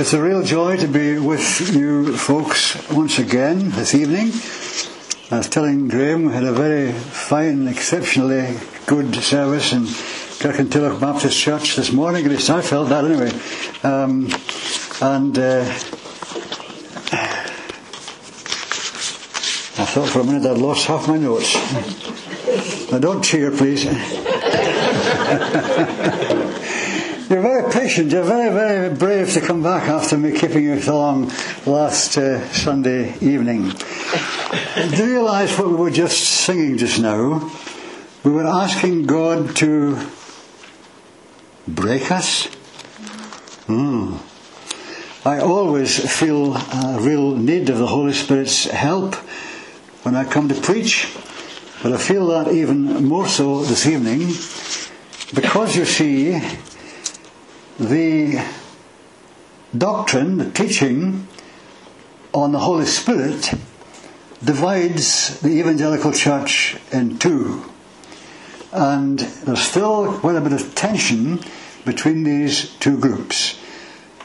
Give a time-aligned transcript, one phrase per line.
[0.00, 4.30] It's a real joy to be with you folks once again this evening.
[5.32, 8.56] I was telling Graham we had a very fine, exceptionally
[8.86, 13.32] good service in Kirkintilloch Baptist Church this morning, at least I felt that anyway.
[13.82, 14.28] Um,
[15.02, 15.62] and uh,
[19.78, 21.56] I thought for a minute I'd lost half my notes.
[22.92, 23.84] Now don't cheer, please.
[27.28, 28.10] You're very patient.
[28.10, 31.30] You're very, very brave to come back after me keeping you so long
[31.66, 33.70] last uh, Sunday evening.
[34.90, 37.52] Do you realise what we were just singing just now?
[38.24, 39.98] We were asking God to
[41.66, 42.46] break us.
[43.66, 44.16] Hmm.
[45.26, 49.16] I always feel a real need of the Holy Spirit's help
[50.02, 51.14] when I come to preach,
[51.82, 54.28] but I feel that even more so this evening
[55.34, 56.40] because you see,
[57.78, 58.44] the
[59.76, 61.28] doctrine, the teaching
[62.34, 63.52] on the Holy Spirit
[64.42, 67.64] divides the evangelical church in two.
[68.72, 71.40] And there's still quite a bit of tension
[71.84, 73.58] between these two groups.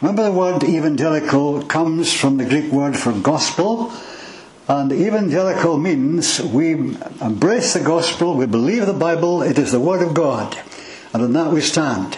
[0.02, 3.94] Remember, the word evangelical comes from the Greek word for gospel,
[4.68, 6.72] and evangelical means we
[7.22, 10.58] embrace the gospel, we believe the Bible, it is the word of God,
[11.14, 12.18] and on that we stand.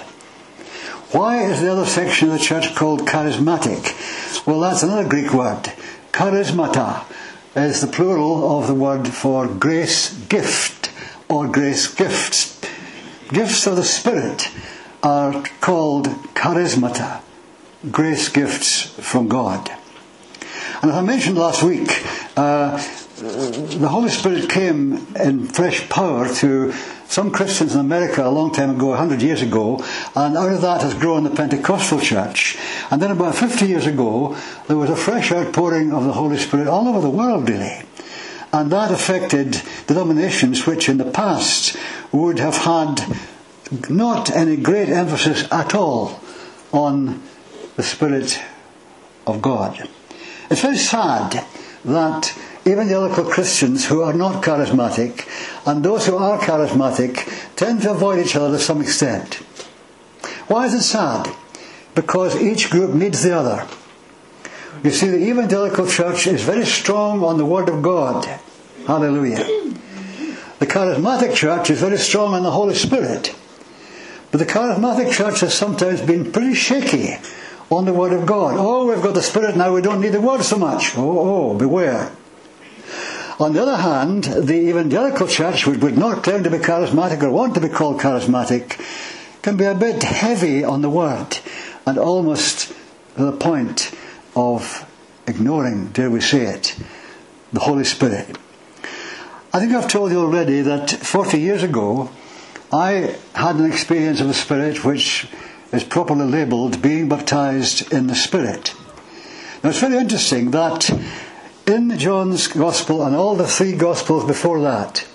[1.15, 4.45] Why is the other section of the church called charismatic?
[4.45, 5.71] Well, that's another Greek word.
[6.11, 7.05] Charismata
[7.55, 10.91] is the plural of the word for grace gift
[11.29, 12.59] or grace gifts.
[13.29, 14.49] Gifts of the Spirit
[15.01, 17.21] are called charismata,
[17.89, 19.69] grace gifts from God.
[20.81, 22.05] And as I mentioned last week,
[22.35, 22.75] uh,
[23.15, 26.73] the Holy Spirit came in fresh power to
[27.07, 29.83] some Christians in America a long time ago, 100 years ago,
[30.15, 32.57] and out of that has grown the Pentecostal church.
[32.91, 34.35] And then about 50 years ago,
[34.67, 37.83] there was a fresh outpouring of the Holy Spirit all over the world, really.
[38.51, 41.77] And that affected denominations which in the past
[42.11, 43.01] would have had
[43.89, 46.19] not any great emphasis at all
[46.71, 47.21] on
[47.75, 48.41] the Spirit
[49.27, 49.89] of God.
[50.49, 51.45] It's very sad
[51.83, 52.37] that
[52.67, 55.27] evangelical Christians who are not charismatic
[55.67, 59.35] and those who are charismatic tend to avoid each other to some extent.
[60.47, 61.29] Why is it sad?
[61.93, 63.67] Because each group needs the other.
[64.83, 68.25] You see, the evangelical church is very strong on the Word of God.
[68.85, 69.43] Hallelujah.
[70.59, 73.35] The charismatic church is very strong on the Holy Spirit.
[74.31, 77.15] But the charismatic church has sometimes been pretty shaky
[77.69, 78.55] on the Word of God.
[78.57, 80.97] Oh, we've got the Spirit now, we don't need the Word so much.
[80.97, 82.11] Oh, oh, beware.
[83.37, 87.31] On the other hand, the evangelical church, which would not claim to be charismatic or
[87.31, 88.79] want to be called charismatic,
[89.41, 91.37] can be a bit heavy on the word
[91.85, 92.73] and almost
[93.17, 93.91] to the point
[94.35, 94.89] of
[95.27, 96.77] ignoring, dare we say it,
[97.51, 98.37] the Holy Spirit.
[99.53, 102.09] I think I've told you already that 40 years ago,
[102.71, 105.27] I had an experience of the Spirit which
[105.73, 108.73] is properly labelled being baptized in the Spirit.
[109.61, 110.89] Now it's very interesting that
[111.67, 115.07] in John's Gospel and all the three Gospels before that,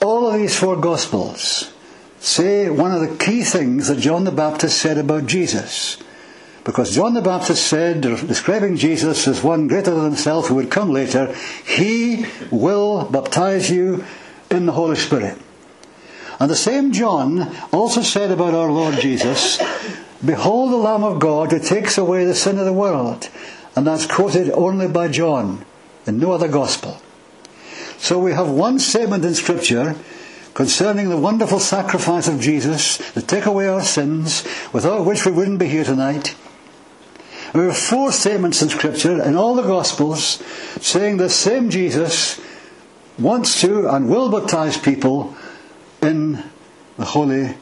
[0.00, 1.72] all of these four Gospels
[2.20, 5.98] say one of the key things that John the Baptist said about Jesus.
[6.64, 10.90] Because John the Baptist said, describing Jesus as one greater than himself who would come
[10.90, 11.34] later,
[11.64, 14.04] He will baptize you
[14.50, 15.38] in the Holy Spirit.
[16.38, 19.58] And the same John also said about our Lord Jesus,
[20.24, 23.28] Behold the Lamb of God who takes away the sin of the world.
[23.78, 25.64] And that's quoted only by John
[26.04, 27.00] in no other gospel.
[27.96, 29.94] So we have one statement in Scripture
[30.52, 35.60] concerning the wonderful sacrifice of Jesus to take away our sins, without which we wouldn't
[35.60, 36.34] be here tonight.
[37.52, 40.42] And we have four statements in Scripture in all the Gospels
[40.80, 42.40] saying the same Jesus
[43.16, 45.36] wants to and will baptize people
[46.02, 46.42] in
[46.96, 47.56] the Holy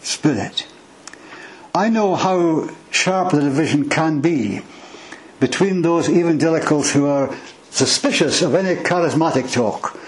[0.00, 0.66] Spirit.
[1.74, 4.62] I know how sharp the division can be
[5.40, 7.34] between those evangelicals who are
[7.70, 9.98] suspicious of any charismatic talk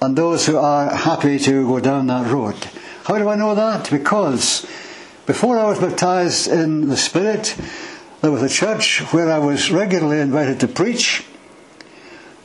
[0.00, 2.56] and those who are happy to go down that road.
[3.04, 3.90] How do I know that?
[3.90, 4.66] Because
[5.26, 7.54] before I was baptized in the Spirit,
[8.22, 11.24] there was a church where I was regularly invited to preach.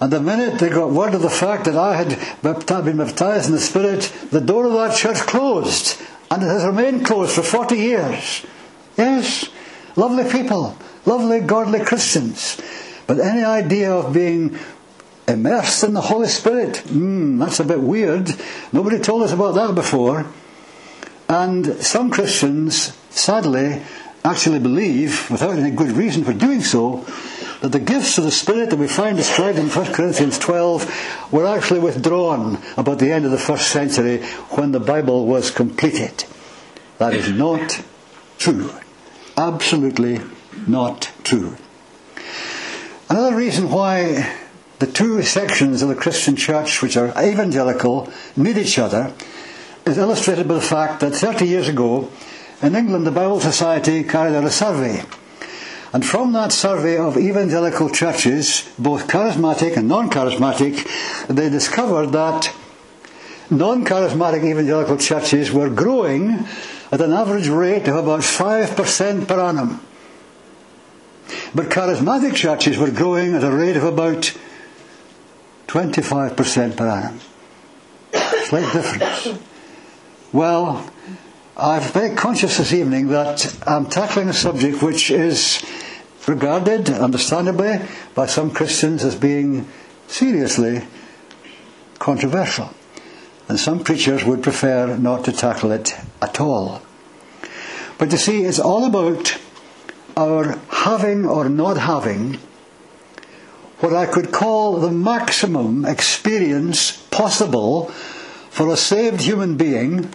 [0.01, 2.09] And the minute they got word of the fact that I had
[2.41, 6.01] been baptized in the Spirit, the door of that church closed.
[6.29, 8.45] And it has remained closed for 40 years.
[8.97, 9.49] Yes,
[9.95, 10.75] lovely people
[11.05, 12.61] lovely, godly Christians.
[13.07, 14.57] But any idea of being
[15.27, 18.29] immersed in the Holy Spirit, mm, that's a bit weird.
[18.71, 20.25] Nobody told us about that before.
[21.27, 23.81] And some Christians, sadly,
[24.23, 27.05] actually believe, without any good reason for doing so,
[27.61, 31.45] that the gifts of the Spirit that we find described in 1 Corinthians 12 were
[31.45, 36.25] actually withdrawn about the end of the first century when the Bible was completed.
[36.97, 37.81] That is not
[38.37, 38.71] true.
[39.37, 40.19] Absolutely
[40.67, 41.57] not true.
[43.09, 44.37] Another reason why
[44.79, 49.13] the two sections of the Christian church, which are evangelical, need each other,
[49.85, 52.09] is illustrated by the fact that 30 years ago,
[52.61, 55.03] in England, the Bible Society carried out a survey.
[55.93, 60.87] And from that survey of evangelical churches, both charismatic and non charismatic,
[61.27, 62.53] they discovered that
[63.49, 66.45] non charismatic evangelical churches were growing
[66.91, 69.81] at an average rate of about 5% per annum.
[71.53, 74.33] But charismatic churches were growing at a rate of about
[75.67, 77.19] 25% per annum.
[78.45, 79.39] Slight difference.
[80.33, 80.89] Well,
[81.57, 85.63] I'm very conscious this evening that I'm tackling a subject which is
[86.27, 87.79] regarded, understandably,
[88.15, 89.67] by some Christians as being
[90.07, 90.83] seriously
[91.99, 92.73] controversial.
[93.47, 96.81] And some preachers would prefer not to tackle it at all.
[97.97, 99.37] But you see, it's all about
[100.17, 102.37] our having or not having
[103.79, 107.87] what I could call the maximum experience possible
[108.51, 110.09] for a saved human being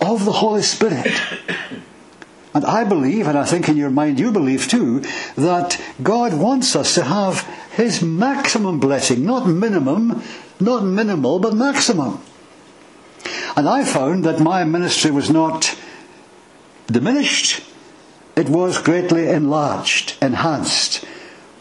[0.00, 1.12] of the Holy Spirit.
[2.54, 5.00] And I believe, and I think in your mind you believe too,
[5.36, 10.22] that God wants us to have His maximum blessing, not minimum,
[10.58, 12.20] not minimal, but maximum.
[13.56, 15.78] And I found that my ministry was not
[16.86, 17.62] diminished,
[18.36, 21.04] it was greatly enlarged, enhanced.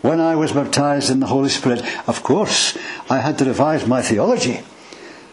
[0.02, 2.78] When I was baptized in the Holy Spirit, of course,
[3.10, 4.60] I had to revise my theology.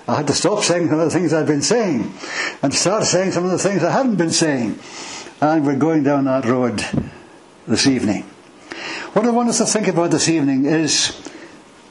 [0.09, 2.15] I had to stop saying some of the things I'd been saying
[2.63, 4.79] and start saying some of the things I hadn't been saying.
[5.41, 6.85] And we're going down that road
[7.67, 8.23] this evening.
[9.13, 11.21] What I want us to think about this evening is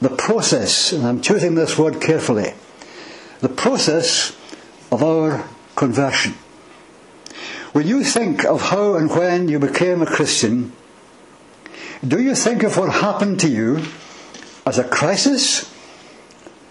[0.00, 2.54] the process, and I'm choosing this word carefully,
[3.40, 4.36] the process
[4.90, 6.34] of our conversion.
[7.72, 10.72] When you think of how and when you became a Christian,
[12.06, 13.82] do you think of what happened to you
[14.66, 15.72] as a crisis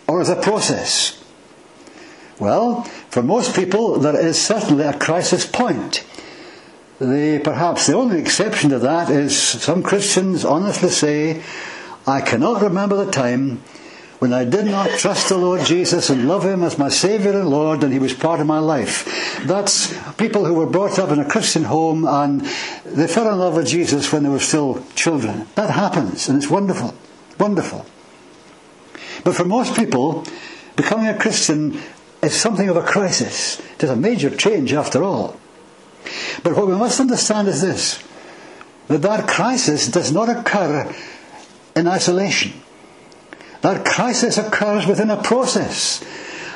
[0.08, 1.24] or as a process?
[2.40, 6.06] Well, for most people, there is certainly a crisis point.
[7.00, 11.42] The, perhaps the only exception to that is some Christians honestly say,
[12.06, 13.64] I cannot remember the time
[14.22, 17.50] when I did not trust the Lord Jesus and love Him as my Saviour and
[17.50, 19.42] Lord and He was part of my life.
[19.48, 22.42] That's people who were brought up in a Christian home and
[22.86, 25.48] they fell in love with Jesus when they were still children.
[25.56, 26.94] That happens and it's wonderful.
[27.40, 27.84] Wonderful.
[29.24, 30.24] But for most people,
[30.76, 31.82] becoming a Christian
[32.22, 33.60] is something of a crisis.
[33.60, 35.40] It is a major change after all.
[36.44, 38.04] But what we must understand is this
[38.88, 40.94] that that crisis does not occur
[41.76, 42.62] in isolation.
[43.62, 46.04] That crisis occurs within a process.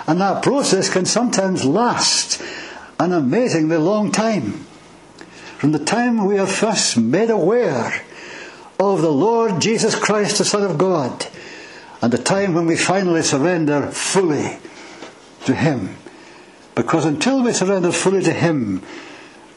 [0.07, 2.41] And that process can sometimes last
[2.99, 4.65] an amazingly long time.
[5.57, 8.03] From the time we are first made aware
[8.79, 11.27] of the Lord Jesus Christ, the Son of God,
[12.01, 14.57] and the time when we finally surrender fully
[15.45, 15.95] to Him.
[16.75, 18.83] Because until we surrender fully to Him,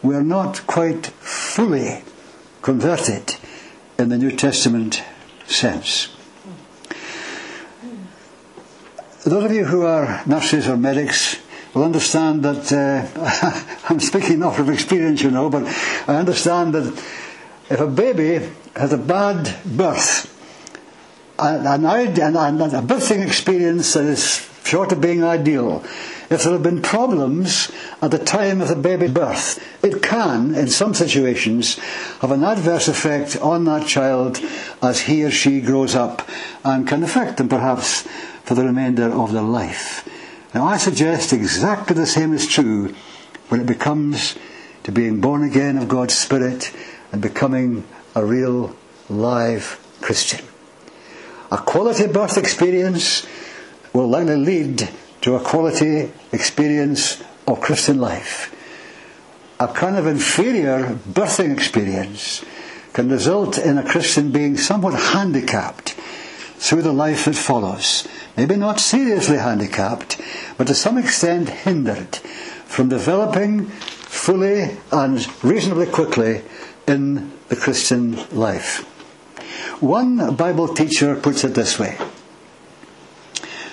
[0.02, 2.04] we are not quite fully
[2.62, 3.37] converted
[3.99, 5.02] in the New Testament
[5.46, 6.08] sense.
[9.28, 11.37] Those of you who are nurses or medics
[11.75, 15.64] will understand that, uh, I'm speaking not from experience, you know, but
[16.08, 16.87] I understand that
[17.68, 20.35] if a baby has a bad birth,
[21.38, 25.85] an, an, an, a birthing experience that is short of being ideal,
[26.30, 27.70] if there have been problems
[28.00, 31.78] at the time of the baby birth, it can, in some situations,
[32.20, 34.40] have an adverse effect on that child
[34.80, 36.26] as he or she grows up
[36.64, 38.08] and can affect them perhaps
[38.49, 40.09] for the remainder of their life.
[40.55, 42.95] Now, I suggest exactly the same is true
[43.50, 44.37] when it becomes
[44.85, 46.73] to being born again of God's Spirit
[47.12, 48.75] and becoming a real,
[49.11, 50.47] live Christian.
[51.52, 53.26] A quality birth experience
[53.93, 54.88] will likely lead
[55.21, 58.55] to a quality experience of Christian life.
[59.61, 62.43] A kind of inferior birthing experience
[62.95, 65.98] can result in a Christian being somewhat handicapped
[66.58, 68.06] through the life that follows.
[68.36, 70.20] Maybe not seriously handicapped,
[70.56, 72.16] but to some extent hindered
[72.66, 76.42] from developing fully and reasonably quickly
[76.86, 78.84] in the Christian life.
[79.80, 81.96] One Bible teacher puts it this way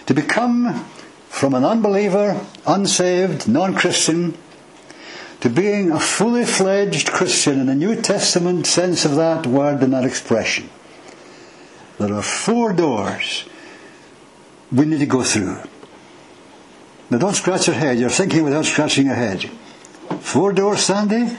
[0.06, 0.86] to become
[1.30, 4.38] from an unbeliever, unsaved, non Christian,
[5.42, 9.94] to being a fully fledged Christian in the New Testament sense of that word and
[9.94, 10.70] that expression,
[12.00, 13.46] there are four doors
[14.72, 15.58] we need to go through.
[17.10, 19.50] Now don't scratch your head, you're thinking without scratching your head.
[20.20, 21.38] Four doors, Sandy?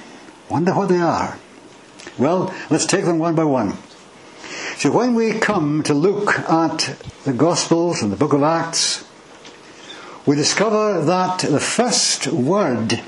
[0.48, 1.38] Wonder what they are.
[2.18, 3.75] Well, let's take them one by one.
[4.76, 9.04] So when we come to look at the Gospels and the book of Acts,
[10.25, 13.00] we discover that the first word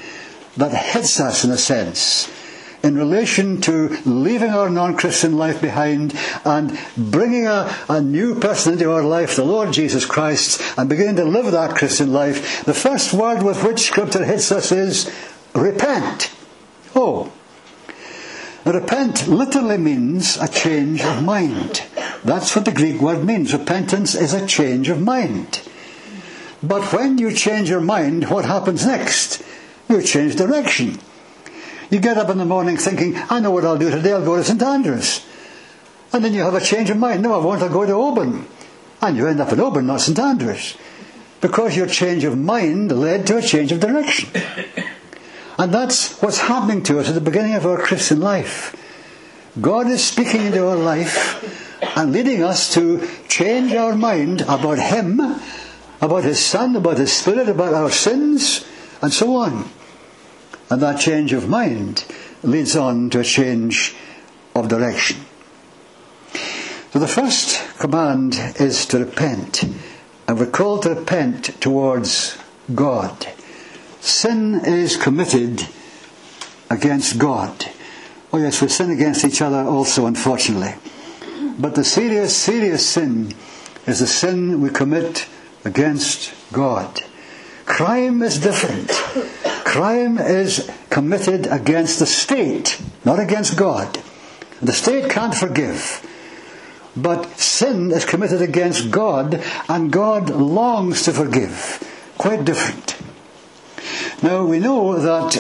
[0.57, 2.29] that hits us in a sense
[2.83, 8.91] in relation to leaving our non-Christian life behind and bringing a, a, new person into
[8.91, 13.13] our life, the Lord Jesus Christ, and beginning to live that Christian life, the first
[13.13, 15.11] word with which Scripture hits us is
[15.55, 16.33] repent.
[16.95, 17.33] Oh.
[18.65, 21.83] Repent literally means a change of mind.
[22.25, 23.53] That's what the Greek word means.
[23.53, 25.63] Repentance is a change of mind.
[26.63, 29.43] But when you change your mind, what happens next?
[29.89, 30.99] You change direction.
[31.91, 34.37] You get up in the morning thinking, I know what I'll do today, I'll go
[34.37, 35.25] to St Andrews.
[36.13, 37.23] And then you have a change of mind.
[37.23, 38.47] No, I want to go to Oban.
[39.01, 40.77] And you end up in Oban, not St Andrews.
[41.41, 44.29] Because your change of mind led to a change of direction.
[45.59, 48.77] And that's what's happening to us at the beginning of our Christian life.
[49.61, 51.43] God is speaking into our life
[51.97, 55.21] and leading us to change our mind about Him,
[56.01, 58.65] about His Son, about His Spirit, about our sins,
[59.03, 59.69] and so on.
[60.71, 62.05] And that change of mind
[62.43, 63.95] leads on to a change
[64.55, 65.19] of direction.
[66.93, 69.65] So the first command is to repent.
[70.27, 72.37] And we're called to repent towards
[72.75, 73.27] God.
[74.01, 75.67] Sin is committed
[76.71, 77.67] against God.
[78.33, 80.75] Oh yes, we sin against each other also, unfortunately.
[81.59, 83.35] But the serious, serious sin
[83.87, 85.27] is the sin we commit
[85.65, 87.01] against God.
[87.69, 88.91] Crime is different.
[89.65, 94.03] Crime is committed against the state, not against God.
[94.61, 96.05] The state can't forgive.
[96.97, 101.85] But sin is committed against God, and God longs to forgive.
[102.17, 102.97] Quite different.
[104.25, 105.33] Now, we know that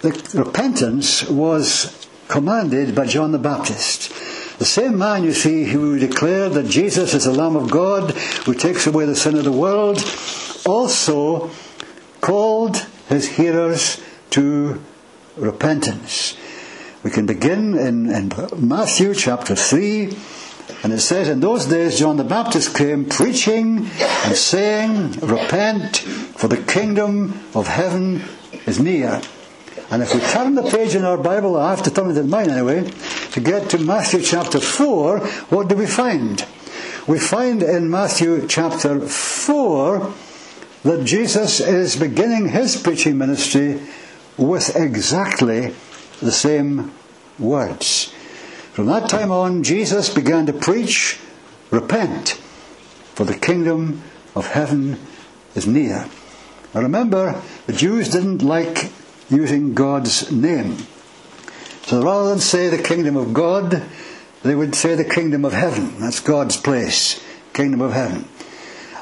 [0.00, 4.08] the repentance was commanded by John the Baptist.
[4.58, 8.10] The same man, you see, who declared that Jesus is the Lamb of God
[8.46, 10.02] who takes away the sin of the world,
[10.64, 11.50] also
[12.20, 14.80] called his hearers to
[15.36, 16.36] repentance.
[17.02, 20.16] We can begin in, in Matthew chapter 3,
[20.82, 26.48] and it says, In those days John the Baptist came preaching and saying, Repent, for
[26.48, 28.22] the kingdom of heaven
[28.66, 29.20] is near.
[29.90, 32.28] And if we turn the page in our Bible, I have to turn it in
[32.28, 32.90] mine anyway,
[33.32, 36.44] to get to Matthew chapter 4, what do we find?
[37.06, 40.12] We find in Matthew chapter 4
[40.82, 43.80] that Jesus is beginning his preaching ministry
[44.36, 45.74] with exactly
[46.20, 46.92] the same
[47.38, 48.12] words.
[48.72, 51.18] From that time on, Jesus began to preach,
[51.70, 52.30] Repent,
[53.14, 54.02] for the kingdom
[54.34, 54.98] of heaven
[55.54, 56.08] is near.
[56.74, 58.92] Now remember, the Jews didn't like
[59.30, 60.76] using God's name.
[61.82, 63.82] So rather than say the kingdom of God,
[64.42, 65.98] they would say the kingdom of heaven.
[65.98, 68.28] That's God's place, kingdom of heaven.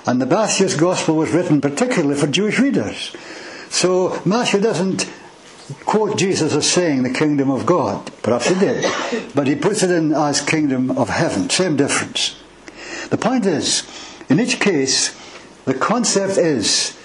[0.07, 3.15] And the Matthew's Gospel was written particularly for Jewish readers.
[3.71, 5.11] So Matthew doesn't
[5.87, 8.13] quote Jesus as saying the kingdom of God.
[8.23, 8.85] Perhaps he did.
[9.35, 11.49] But he puts it in as kingdom of heaven.
[11.49, 12.39] Same difference.
[13.11, 13.83] The point is,
[14.29, 15.19] in each case,
[15.65, 16.99] the concept is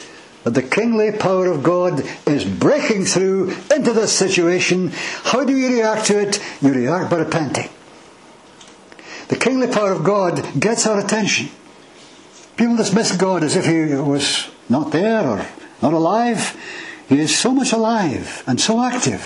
[0.43, 4.91] that the kingly power of God is breaking through into this situation.
[5.23, 6.43] How do you react to it?
[6.61, 7.69] You react by repenting.
[9.29, 11.49] The kingly power of God gets our attention.
[12.59, 15.45] People dismiss God as if He was not there or
[15.81, 16.57] not alive.
[17.07, 19.21] He is so much alive and so active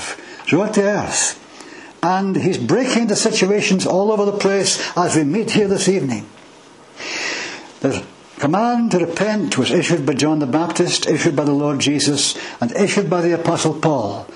[0.45, 1.39] throughout the earth.
[2.03, 6.29] And He's breaking into situations all over the place as we meet here this evening.
[7.79, 8.05] The
[8.37, 12.71] command to repent was issued by John the Baptist, issued by the Lord Jesus, and
[12.73, 14.27] issued by the Apostle Paul.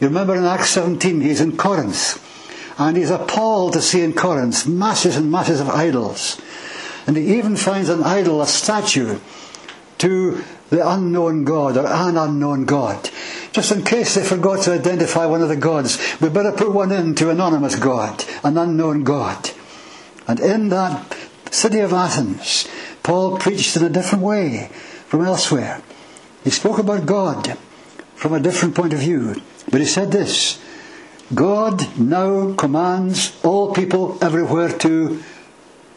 [0.00, 2.20] You remember in Acts 17, he's in Corinth.
[2.78, 6.40] And he's appalled to see in Corinth masses and masses of idols.
[7.06, 9.18] And he even finds an idol, a statue,
[9.98, 13.10] to the unknown God or an unknown God.
[13.52, 16.90] Just in case they forgot to identify one of the gods, we better put one
[16.90, 19.50] in to anonymous God, an unknown God.
[20.26, 21.16] And in that
[21.50, 22.66] city of Athens,
[23.02, 24.70] Paul preached in a different way
[25.06, 25.82] from elsewhere.
[26.42, 27.56] He spoke about God
[28.16, 29.40] from a different point of view.
[29.70, 30.58] But he said this
[31.32, 35.22] God now commands all people everywhere to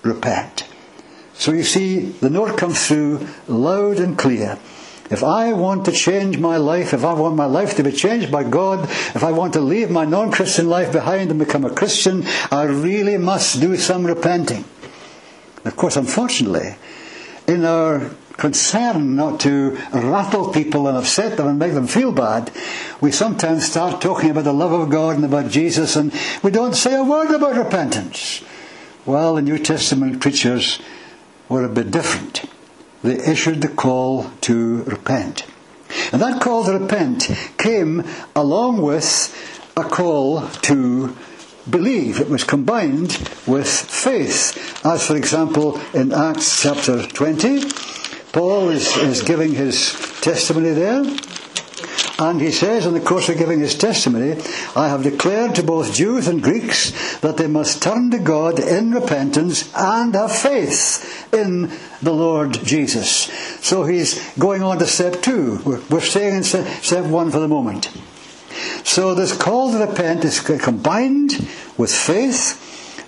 [0.04, 0.67] repent.
[1.38, 4.58] So you see, the note comes through loud and clear.
[5.10, 8.32] If I want to change my life, if I want my life to be changed
[8.32, 11.74] by God, if I want to leave my non Christian life behind and become a
[11.74, 14.66] Christian, I really must do some repenting.
[15.64, 16.76] Of course, unfortunately,
[17.48, 22.52] in our concern not to rattle people and upset them and make them feel bad,
[23.00, 26.14] we sometimes start talking about the love of God and about Jesus and
[26.44, 28.44] we don't say a word about repentance.
[29.06, 30.80] Well, the New Testament preachers
[31.50, 32.44] were a bit different.
[33.04, 35.46] They issued the call to repent.
[36.12, 38.04] And that call to repent came
[38.36, 39.34] along with
[39.78, 41.16] a call to
[41.70, 42.20] believe.
[42.20, 44.86] It was combined with faith.
[44.86, 47.70] As, for example, in Acts chapter 20,
[48.32, 51.04] Paul is, is giving his testimony there.
[52.20, 54.42] And he says, in the course of giving his testimony,
[54.76, 58.92] I have declared to both Jews and Greeks that they must turn to God in
[58.92, 61.72] repentance and have faith in
[62.02, 63.30] the Lord Jesus.
[63.64, 65.60] So he's going on to step two.
[65.90, 67.92] We're, staying in step one for the moment.
[68.84, 71.34] So this call to repent is combined
[71.78, 72.67] with faith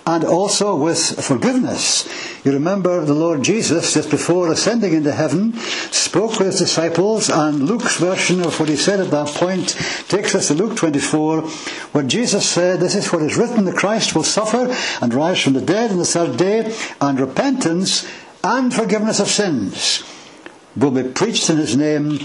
[0.09, 2.07] and also with forgiveness.
[2.43, 5.53] You remember the Lord Jesus, just before ascending into heaven,
[5.91, 9.75] spoke with his disciples, and Luke's version of what he said at that point
[10.07, 11.41] takes us to Luke 24,
[11.91, 15.53] where Jesus said, This is what is written the Christ will suffer and rise from
[15.53, 18.09] the dead on the third day, and repentance
[18.43, 20.03] and forgiveness of sins
[20.75, 22.17] will be preached in his name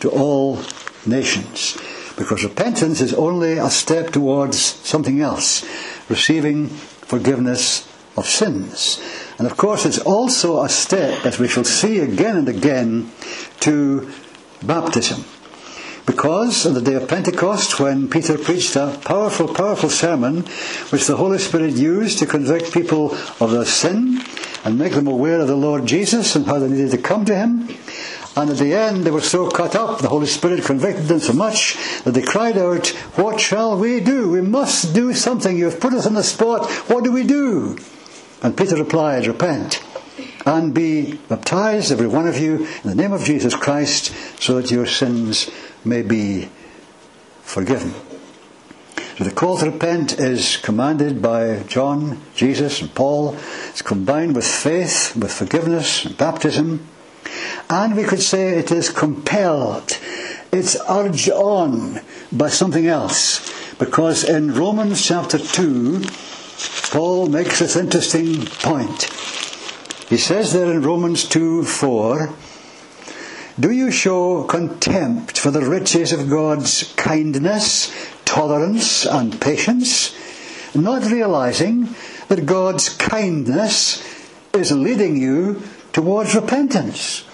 [0.00, 0.58] to all
[1.06, 1.78] nations.
[2.16, 5.64] Because repentance is only a step towards something else,
[6.08, 6.70] receiving
[7.08, 9.02] forgiveness of sins.
[9.38, 13.10] And of course, it's also a step, as we shall see again and again,
[13.60, 14.10] to
[14.62, 15.24] baptism.
[16.04, 20.44] Because on the day of Pentecost, when Peter preached a powerful, powerful sermon,
[20.90, 24.20] which the Holy Spirit used to convict people of their sin
[24.64, 27.36] and make them aware of the Lord Jesus and how they needed to come to
[27.36, 27.68] Him,
[28.38, 31.32] and at the end they were so cut up, the Holy Spirit convicted them so
[31.32, 34.30] much that they cried out, What shall we do?
[34.30, 35.58] We must do something.
[35.58, 36.70] You have put us on the spot.
[36.88, 37.76] What do we do?
[38.40, 39.82] And Peter replied, Repent
[40.46, 44.70] and be baptized, every one of you, in the name of Jesus Christ, so that
[44.70, 45.50] your sins
[45.84, 46.48] may be
[47.42, 47.92] forgiven.
[49.16, 53.36] So the call to repent is commanded by John, Jesus, and Paul.
[53.70, 56.86] It's combined with faith, with forgiveness, and baptism.
[57.70, 59.98] And we could say it is compelled.
[60.52, 62.00] It's urged on
[62.32, 63.76] by something else.
[63.78, 66.02] Because in Romans chapter 2,
[66.90, 69.04] Paul makes this interesting point.
[70.08, 72.32] He says there in Romans 2 4,
[73.60, 77.92] Do you show contempt for the riches of God's kindness,
[78.24, 80.16] tolerance, and patience,
[80.74, 81.90] not realizing
[82.28, 84.02] that God's kindness
[84.54, 87.24] is leading you towards repentance?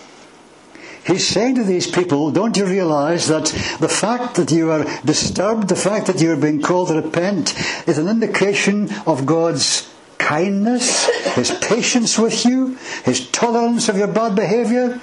[1.06, 3.46] He's saying to these people, don't you realize that
[3.78, 7.54] the fact that you are disturbed, the fact that you're being called to repent,
[7.86, 14.34] is an indication of God's kindness, His patience with you, His tolerance of your bad
[14.34, 14.98] behavior?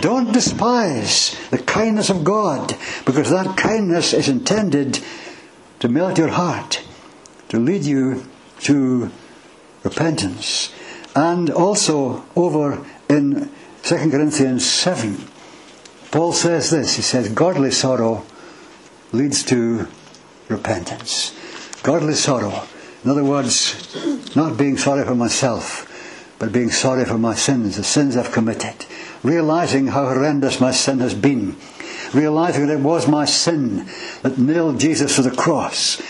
[0.00, 5.00] Don't despise the kindness of God, because that kindness is intended
[5.78, 6.82] to melt your heart,
[7.48, 8.26] to lead you
[8.60, 9.10] to
[9.82, 10.74] repentance.
[11.14, 13.50] And also over in
[13.82, 15.18] 2 Corinthians 7,
[16.10, 16.96] Paul says this.
[16.96, 18.24] He says, Godly sorrow
[19.12, 19.88] leads to
[20.48, 21.34] repentance.
[21.82, 22.62] Godly sorrow.
[23.04, 25.86] In other words, not being sorry for myself,
[26.38, 28.86] but being sorry for my sins, the sins I've committed.
[29.22, 31.56] Realizing how horrendous my sin has been.
[32.12, 33.86] Realizing that it was my sin
[34.22, 36.00] that nailed Jesus to the cross.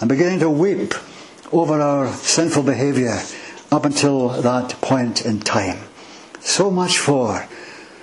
[0.00, 0.94] And beginning to weep
[1.52, 3.18] over our sinful behavior
[3.70, 5.78] up until that point in time.
[6.40, 7.46] So much for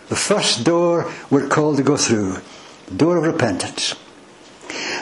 [0.09, 2.37] the first door we're called to go through,
[2.87, 3.95] the door of repentance.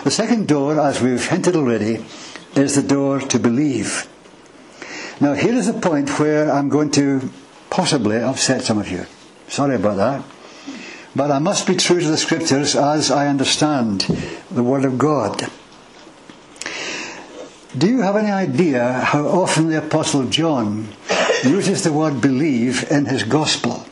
[0.04, 2.06] The second door, as we've hinted already,
[2.56, 4.08] is the door to believe.
[5.20, 7.30] Now, here is a point where I'm going to
[7.70, 9.06] possibly upset some of you.
[9.48, 10.24] Sorry about that.
[11.16, 14.02] But I must be true to the scriptures as I understand
[14.52, 15.50] the Word of God.
[17.78, 20.88] Do you have any idea how often the Apostle John
[21.46, 23.86] uses the word believe in his gospel.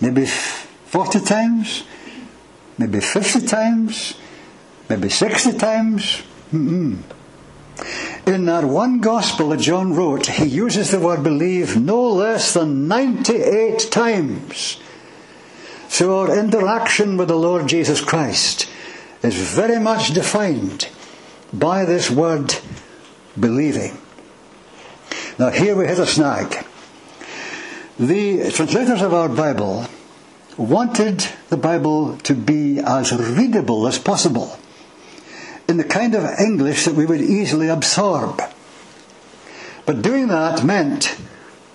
[0.00, 1.84] Maybe 40 times,
[2.78, 4.14] maybe 50 times,
[4.88, 6.22] maybe 60 times.
[6.52, 6.98] Mm-mm.
[8.26, 12.88] In that one gospel that John wrote, he uses the word believe no less than
[12.88, 14.80] 98 times.
[15.88, 18.68] So our interaction with the Lord Jesus Christ
[19.22, 20.88] is very much defined
[21.58, 22.54] by this word
[23.38, 23.98] believing.
[25.38, 26.64] Now, here we hit a snag.
[27.98, 29.86] The translators of our Bible
[30.56, 34.58] wanted the Bible to be as readable as possible
[35.68, 38.40] in the kind of English that we would easily absorb.
[39.86, 41.16] But doing that meant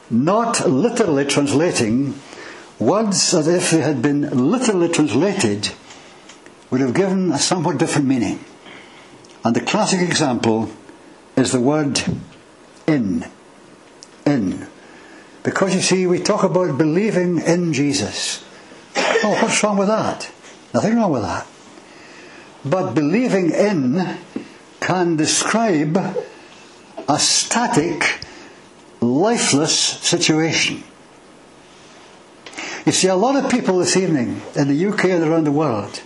[0.09, 2.19] not literally translating
[2.79, 5.71] words as if they had been literally translated
[6.71, 8.39] would have given a somewhat different meaning.
[9.43, 10.69] And the classic example
[11.35, 12.01] is the word
[12.87, 13.25] in.
[14.25, 14.67] In.
[15.43, 18.43] Because you see, we talk about believing in Jesus.
[18.95, 20.29] Oh, what's wrong with that?
[20.73, 21.47] Nothing wrong with that.
[22.65, 24.17] But believing in
[24.81, 25.97] can describe
[27.07, 28.19] a static,
[28.99, 30.83] lifeless situation.
[32.85, 36.01] You see, a lot of people this evening in the UK and around the world,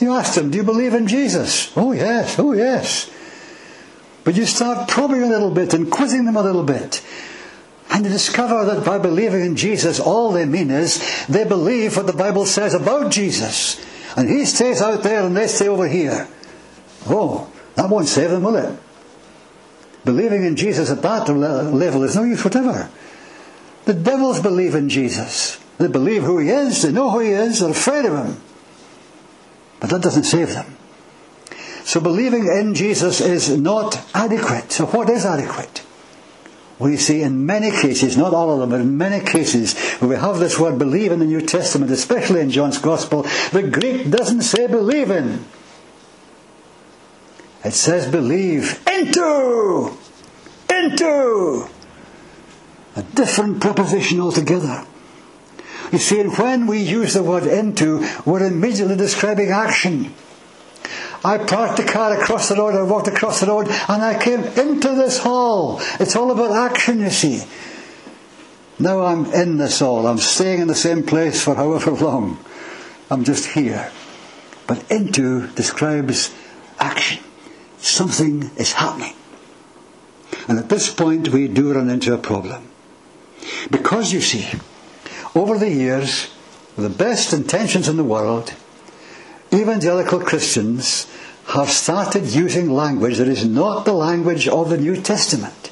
[0.00, 1.72] you ask them, Do you believe in Jesus?
[1.76, 3.10] Oh, yes, oh, yes.
[4.24, 7.04] But you start probing a little bit and quizzing them a little bit.
[7.90, 12.06] And you discover that by believing in Jesus, all they mean is they believe what
[12.06, 13.80] the Bible says about Jesus.
[14.16, 16.26] And he stays out there and they stay over here.
[17.06, 18.78] Oh, that won't save them, will it?
[20.04, 22.90] Believing in Jesus at that level is no use whatever.
[23.84, 25.60] The devils believe in Jesus.
[25.78, 28.40] They believe who he is, they know who he is, they're afraid of him.
[29.80, 30.76] But that doesn't save them.
[31.84, 34.72] So believing in Jesus is not adequate.
[34.72, 35.82] So what is adequate?
[36.78, 40.16] We see in many cases, not all of them, but in many cases where we
[40.16, 44.42] have this word believe in the New Testament, especially in John's Gospel, the Greek doesn't
[44.42, 45.44] say believe in.
[47.64, 49.96] It says believe into.
[50.70, 51.68] Into.
[52.96, 54.84] A different preposition altogether.
[55.92, 60.12] You see, when we use the word into, we're immediately describing action.
[61.24, 64.42] I parked the car across the road, I walked across the road, and I came
[64.42, 65.80] into this hall.
[65.98, 67.42] It's all about action, you see.
[68.78, 70.06] Now I'm in this hall.
[70.06, 72.38] I'm staying in the same place for however long.
[73.10, 73.90] I'm just here.
[74.66, 76.34] But into describes
[76.78, 77.22] action.
[77.78, 79.14] Something is happening.
[80.48, 82.68] And at this point, we do run into a problem.
[83.70, 84.48] Because you see,
[85.36, 86.32] over the years,
[86.76, 88.54] with the best intentions in the world,
[89.52, 91.06] evangelical Christians
[91.48, 95.70] have started using language that is not the language of the New Testament.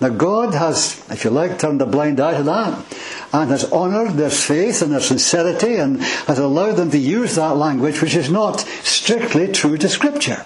[0.00, 2.84] Now, God has, if you like, turned a blind eye to that
[3.32, 7.56] and has honoured their faith and their sincerity and has allowed them to use that
[7.56, 10.44] language which is not strictly true to Scripture.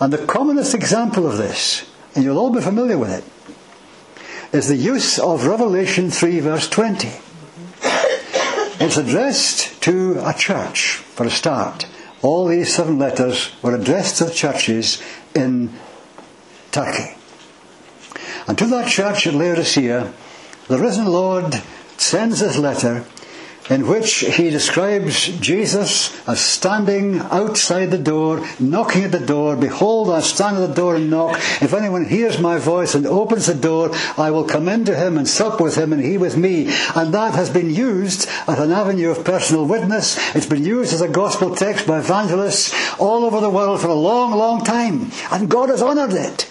[0.00, 3.24] And the commonest example of this, and you'll all be familiar with it,
[4.52, 7.08] is the use of Revelation 3, verse 20.
[8.80, 11.86] It's addressed to a church, for a start.
[12.22, 15.02] All these seven letters were addressed to churches
[15.34, 15.72] in
[16.70, 17.16] Turkey.
[18.46, 20.12] And to that church at Laodicea,
[20.68, 21.62] the risen Lord
[21.98, 23.04] sends this letter
[23.68, 29.56] in which he describes Jesus as standing outside the door, knocking at the door.
[29.56, 31.36] Behold, I stand at the door and knock.
[31.60, 35.28] If anyone hears my voice and opens the door, I will come into him and
[35.28, 36.68] sup with him and he with me.
[36.94, 40.16] And that has been used as an avenue of personal witness.
[40.34, 43.94] It's been used as a gospel text by evangelists all over the world for a
[43.94, 45.10] long, long time.
[45.30, 46.50] And God has honoured it.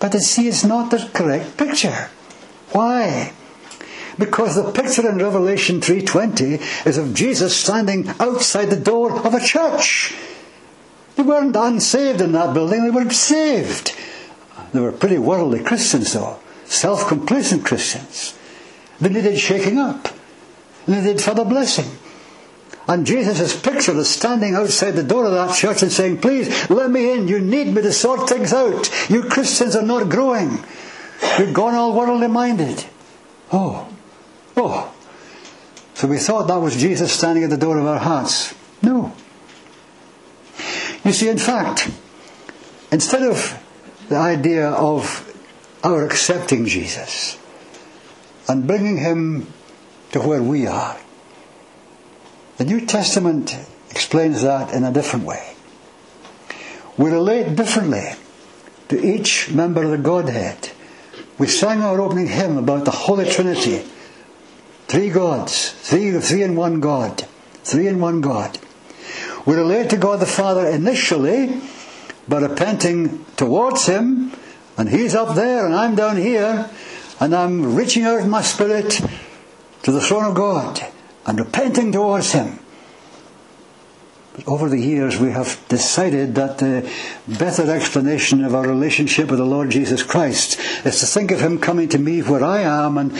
[0.00, 2.10] But see, it's not the correct picture.
[2.70, 3.32] Why?
[4.18, 9.40] Because the picture in Revelation 3:20 is of Jesus standing outside the door of a
[9.40, 10.14] church.
[11.16, 13.92] They weren't unsaved in that building, they were saved.
[14.72, 18.34] They were pretty worldly Christians though, self-complacent Christians.
[19.00, 20.08] They needed shaking up.
[20.86, 21.86] They needed further blessing.
[22.88, 26.70] And Jesus is pictured as standing outside the door of that church and saying, Please,
[26.70, 27.28] let me in.
[27.28, 28.90] You need me to sort things out.
[29.10, 30.64] You Christians are not growing.
[31.38, 32.86] You've gone all worldly minded.
[33.52, 33.88] Oh,
[34.60, 34.92] Oh,
[35.94, 38.54] so we thought that was Jesus standing at the door of our hearts.
[38.82, 39.12] No.
[41.04, 41.88] You see, in fact,
[42.90, 43.56] instead of
[44.08, 45.24] the idea of
[45.84, 47.38] our accepting Jesus
[48.48, 49.46] and bringing him
[50.10, 50.98] to where we are,
[52.56, 53.56] the New Testament
[53.90, 55.54] explains that in a different way.
[56.96, 58.10] We relate differently
[58.88, 60.70] to each member of the Godhead.
[61.38, 63.84] We sang our opening hymn about the Holy Trinity
[64.88, 65.70] Three gods.
[65.70, 67.26] Three, three in one God.
[67.62, 68.58] Three in one God.
[69.44, 71.60] We relate to God the Father initially
[72.26, 74.32] by repenting towards Him,
[74.76, 76.70] and He's up there and I'm down here,
[77.20, 79.00] and I'm reaching out my spirit
[79.82, 80.80] to the throne of God
[81.26, 82.58] and repenting towards Him.
[84.34, 86.90] But over the years, we have decided that the
[87.26, 91.58] better explanation of our relationship with the Lord Jesus Christ is to think of Him
[91.58, 93.12] coming to me where I am and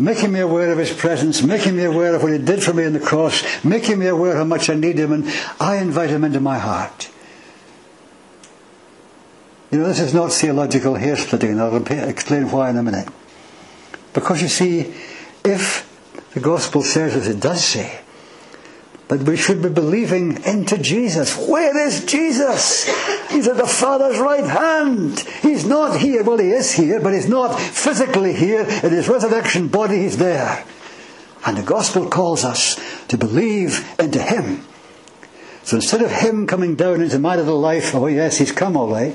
[0.00, 2.84] making me aware of His presence, making me aware of what He did for me
[2.84, 5.26] on the cross, making me aware how much I need Him, and
[5.60, 7.10] I invite Him into my heart.
[9.70, 11.76] You know, this is not theological hair splitting, and I'll
[12.08, 13.08] explain why in a minute.
[14.12, 14.94] Because you see,
[15.44, 15.90] if
[16.32, 18.00] the gospel says as it does say,
[19.14, 21.36] that we should be believing into Jesus.
[21.36, 22.84] Where is Jesus?
[23.30, 25.20] He's at the Father's right hand.
[25.40, 26.24] He's not here.
[26.24, 28.62] Well, he is here, but he's not physically here.
[28.62, 30.64] In his resurrection body, he's there.
[31.46, 34.66] And the gospel calls us to believe into him.
[35.62, 38.90] So instead of him coming down into my little life, oh yes, he's come all
[38.90, 39.14] right.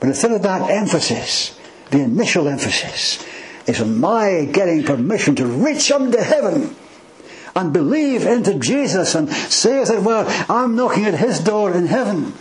[0.00, 1.56] But instead of that emphasis,
[1.90, 3.24] the initial emphasis
[3.68, 6.74] is on my getting permission to reach unto heaven
[7.54, 11.86] and believe into Jesus and say, as it were, I'm knocking at his door in
[11.86, 12.34] heaven.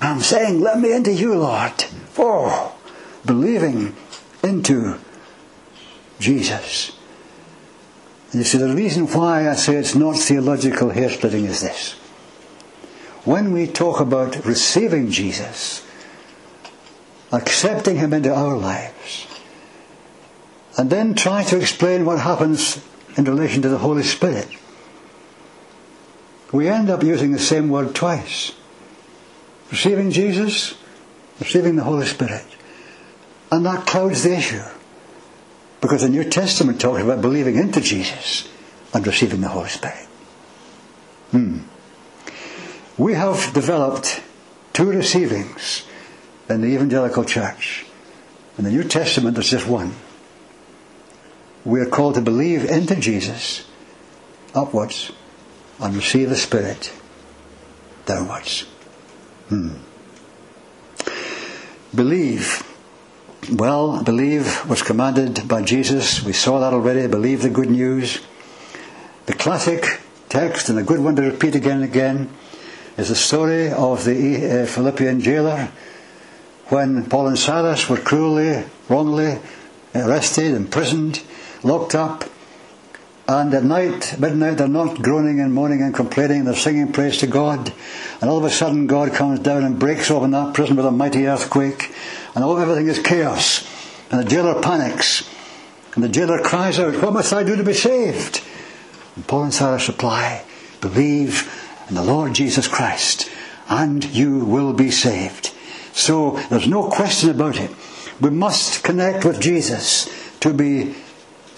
[0.00, 1.84] I'm saying, let me into you, Lord.
[2.18, 2.76] Oh,
[3.24, 3.94] believing
[4.42, 4.98] into
[6.18, 6.96] Jesus.
[8.32, 11.92] You see, the reason why I say it's not theological hair splitting is this.
[13.24, 15.84] When we talk about receiving Jesus,
[17.32, 19.26] accepting him into our lives,
[20.78, 22.82] and then try to explain what happens
[23.16, 24.48] in relation to the Holy Spirit,
[26.52, 28.52] we end up using the same word twice.
[29.70, 30.74] Receiving Jesus,
[31.38, 32.44] receiving the Holy Spirit.
[33.52, 34.62] And that clouds the issue.
[35.80, 38.48] Because the New Testament talks about believing into Jesus
[38.92, 40.06] and receiving the Holy Spirit.
[41.30, 41.60] Hmm.
[42.98, 44.20] We have developed
[44.72, 45.84] two receivings
[46.48, 47.86] in the evangelical church.
[48.58, 49.94] In the New Testament, there's just one
[51.64, 53.66] we are called to believe into Jesus
[54.54, 55.12] upwards
[55.78, 56.92] and receive the Spirit
[58.06, 58.62] downwards.
[59.48, 59.76] Hmm.
[61.94, 62.66] Believe.
[63.50, 66.22] Well, believe was commanded by Jesus.
[66.22, 67.06] We saw that already.
[67.08, 68.20] Believe the good news.
[69.26, 72.30] The classic text, and a good one to repeat again and again,
[72.96, 75.70] is the story of the uh, Philippian jailer
[76.66, 79.38] when Paul and Silas were cruelly, wrongly
[79.94, 81.22] arrested, imprisoned
[81.62, 82.24] locked up.
[83.28, 87.28] And at night, midnight, they're not groaning and moaning and complaining, they're singing praise to
[87.28, 87.72] God.
[88.20, 90.90] And all of a sudden, God comes down and breaks open that prison with a
[90.90, 91.94] mighty earthquake.
[92.34, 93.64] And all, everything is chaos.
[94.10, 95.28] And the jailer panics.
[95.94, 98.42] And the jailer cries out, What must I do to be saved?
[99.14, 100.44] And Paul and Silas reply,
[100.80, 101.52] Believe
[101.88, 103.30] in the Lord Jesus Christ,
[103.68, 105.52] and you will be saved.
[105.92, 107.70] So there's no question about it.
[108.20, 110.08] We must connect with Jesus
[110.40, 110.94] to be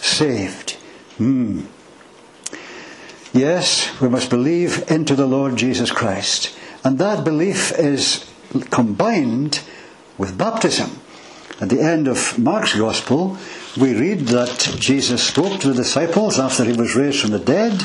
[0.02, 0.72] saved.
[1.16, 1.62] Hmm.
[3.32, 6.54] Yes, we must believe into the Lord Jesus Christ.
[6.84, 8.28] And that belief is
[8.70, 9.60] combined
[10.18, 11.00] with baptism.
[11.60, 13.38] At the end of Mark's Gospel,
[13.76, 17.80] we read that Jesus spoke to the disciples after he was raised from the dead,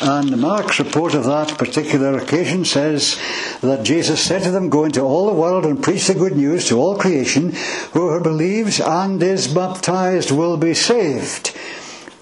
[0.00, 3.18] and Mark's report of that particular occasion says
[3.60, 6.68] that Jesus said to them, Go into all the world and preach the good news
[6.68, 7.52] to all creation.
[7.92, 11.48] Whoever believes and is baptized will be saved.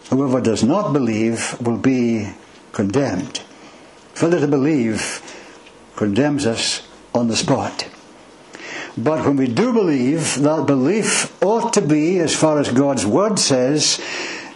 [0.09, 2.30] Whoever does not believe will be
[2.72, 3.38] condemned.
[4.14, 5.22] Failure to believe
[5.94, 7.87] condemns us on the spot.
[8.96, 13.38] But when we do believe, that belief ought to be, as far as God's Word
[13.38, 14.00] says,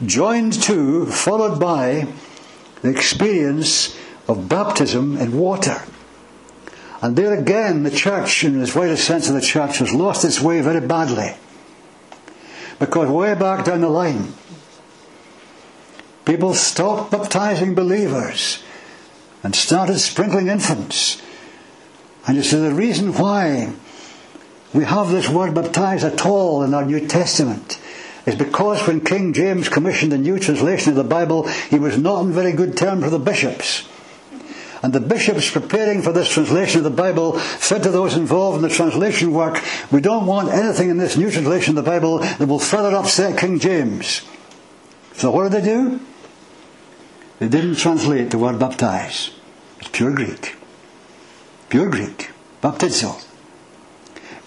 [0.05, 2.09] joined to, followed by,
[2.83, 3.97] the experience
[4.29, 5.83] of baptism in water.
[7.01, 10.41] And there again, the church, in its widest sense of the church, has lost its
[10.41, 11.37] way very badly.
[12.79, 14.33] Because way back down the line,
[16.25, 18.63] people stopped baptizing believers
[19.43, 21.23] and started sprinkling infants.
[22.27, 23.75] And you see, the reason why
[24.75, 27.81] we have this word baptize at all in our New Testament
[28.27, 32.17] is because when King James commissioned the new translation of the Bible, he was not
[32.17, 33.89] on very good terms with the bishops.
[34.83, 38.63] And the bishops preparing for this translation of the Bible said to those involved in
[38.63, 42.47] the translation work, We don't want anything in this new translation of the Bible that
[42.47, 44.23] will further upset King James.
[45.15, 46.01] So what did they do?
[47.39, 49.31] They didn't translate the word baptize.
[49.81, 50.57] It's pure Greek.
[51.69, 52.31] Pure Greek.
[52.63, 53.25] Baptizo.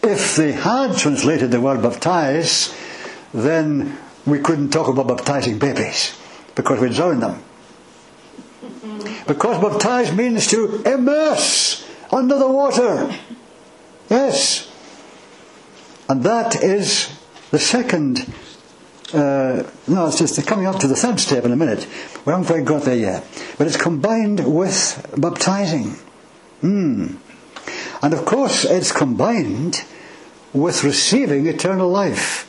[0.08, 2.74] If they had translated the word baptize,
[3.34, 6.18] then we couldn't talk about baptizing babies
[6.56, 7.44] because we'd drown them.
[9.28, 13.14] Because baptize means to immerse under the water.
[14.10, 14.72] Yes.
[16.08, 17.14] And that is
[17.52, 18.34] the second.
[19.14, 21.86] Uh, no, it's just coming up to the third step in a minute.
[22.26, 23.26] We haven't quite got there yet.
[23.58, 25.96] But it's combined with baptizing.
[26.64, 27.18] Mm.
[28.02, 29.84] And of course, it's combined
[30.62, 32.44] with receiving eternal life.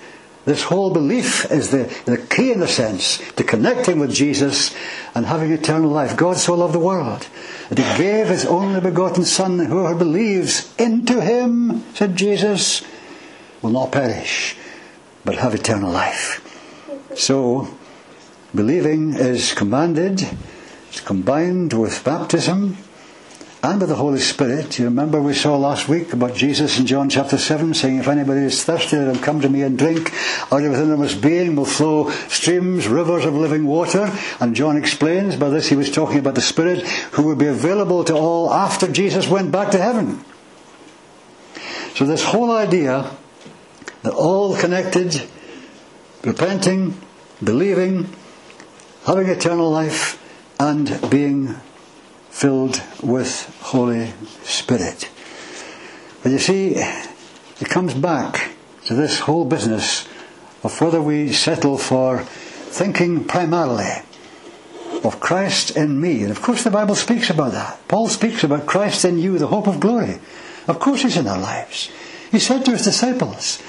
[0.45, 4.75] This whole belief is the, the key, in a sense, to connecting with Jesus
[5.15, 6.17] and having eternal life.
[6.17, 7.27] God so loved the world
[7.69, 12.83] that he gave his only begotten Son, whoever believes into him, said Jesus,
[13.61, 14.57] will not perish,
[15.23, 16.41] but have eternal life.
[17.15, 17.69] So,
[18.55, 20.27] believing is commanded,
[20.89, 22.79] it's combined with baptism,
[23.63, 24.79] and with the Holy Spirit.
[24.79, 28.43] You remember we saw last week about Jesus in John chapter 7 saying, If anybody
[28.43, 30.13] is thirsty, let him come to me and drink.
[30.53, 34.13] Out of within his being will flow streams, rivers of living water.
[34.41, 38.05] And John explains by this he was talking about the Spirit who would be available
[38.05, 40.25] to all after Jesus went back to heaven.
[41.95, 43.11] So this whole idea
[44.03, 45.21] that all connected,
[46.23, 47.01] repenting,
[47.43, 48.09] believing,
[49.05, 50.23] having eternal life,
[50.61, 51.57] and being
[52.39, 54.13] filled with Holy
[54.45, 55.11] Spirit.
[56.23, 58.53] But you see, it comes back
[58.85, 60.07] to this whole business
[60.63, 63.91] of whether we settle for thinking primarily
[65.03, 66.23] of Christ in me.
[66.23, 67.81] And of course the Bible speaks about that.
[67.89, 70.21] Paul speaks about Christ in you, the hope of glory.
[70.69, 71.91] Of course he's in our lives.
[72.31, 73.61] He said to his disciples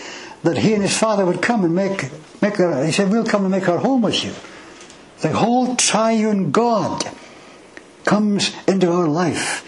[0.43, 3.41] that he and his father would come and make, make their, he said, we'll come
[3.41, 4.33] and make our home with you.
[5.21, 7.03] The whole triune God
[8.05, 9.65] comes into our life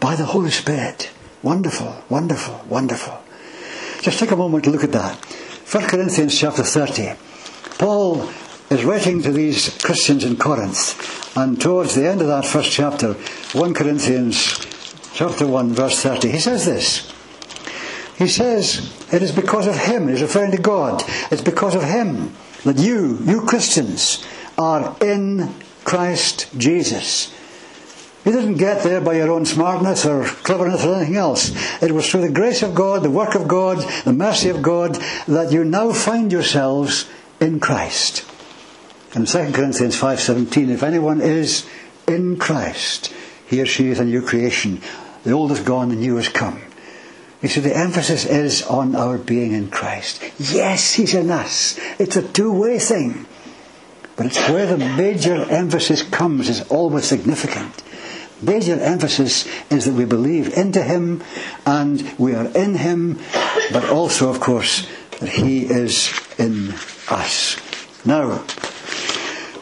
[0.00, 1.10] by the Holy Spirit.
[1.42, 3.22] Wonderful, wonderful, wonderful.
[4.02, 5.16] Just take a moment to look at that.
[5.16, 7.14] 1 Corinthians chapter 30.
[7.78, 8.28] Paul
[8.70, 13.12] is writing to these Christians in Corinth, and towards the end of that first chapter,
[13.12, 14.58] 1 Corinthians
[15.14, 17.12] chapter 1, verse 30, he says this.
[18.18, 22.32] He says, It is because of Him, he's referring to God, it's because of Him
[22.64, 24.24] that you, you Christians,
[24.58, 27.32] are in Christ Jesus.
[28.26, 31.52] You didn't get there by your own smartness or cleverness or anything else.
[31.80, 34.96] It was through the grace of God, the work of God, the mercy of God,
[35.28, 37.08] that you now find yourselves
[37.40, 38.28] in Christ.
[39.14, 41.66] And 2 Corinthians 5.17, if anyone is
[42.08, 43.14] in Christ,
[43.46, 44.80] he or she is a new creation.
[45.22, 46.60] The old is gone, the new has come.
[47.42, 50.20] You see, the emphasis is on our being in Christ.
[50.38, 51.78] Yes, He's in us.
[52.00, 53.26] It's a two-way thing.
[54.16, 57.84] But it's where the major emphasis comes is always significant.
[58.42, 61.22] Major emphasis is that we believe into Him
[61.64, 63.18] and we are in Him,
[63.72, 64.86] but also, of course,
[65.20, 66.74] that He is in
[67.08, 67.56] us.
[68.04, 68.44] Now,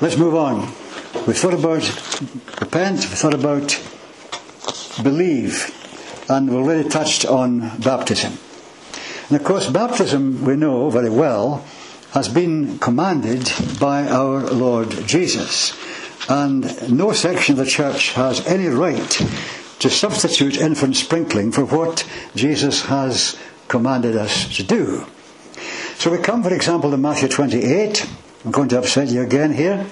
[0.01, 0.73] let's move on.
[1.27, 1.89] We've thought about
[2.61, 3.81] repent, we've thought about
[5.03, 5.71] believe,
[6.29, 8.39] and we've already touched on baptism.
[9.29, 11.65] And of course, baptism, we know very well,
[12.11, 15.73] has been commanded by our Lord Jesus.
[16.29, 19.11] And no section of the church has any right
[19.81, 25.07] to substitute infant sprinkling for what Jesus has commanded us to do.
[25.97, 28.09] So we come, for example, to Matthew 28.
[28.45, 29.85] I'm going to upset you again here.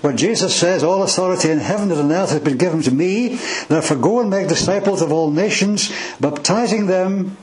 [0.00, 3.38] Where Jesus says, All authority in heaven and on earth has been given to me.
[3.68, 7.36] Therefore go and make disciples of all nations, baptizing them,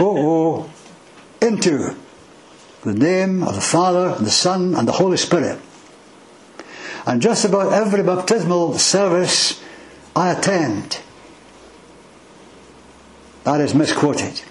[0.00, 0.70] oh, oh,
[1.40, 1.94] into
[2.82, 5.60] the name of the Father, and the Son, and the Holy Spirit
[7.06, 9.62] and just about every baptismal service
[10.14, 11.00] I attend,
[13.44, 14.42] that is misquoted.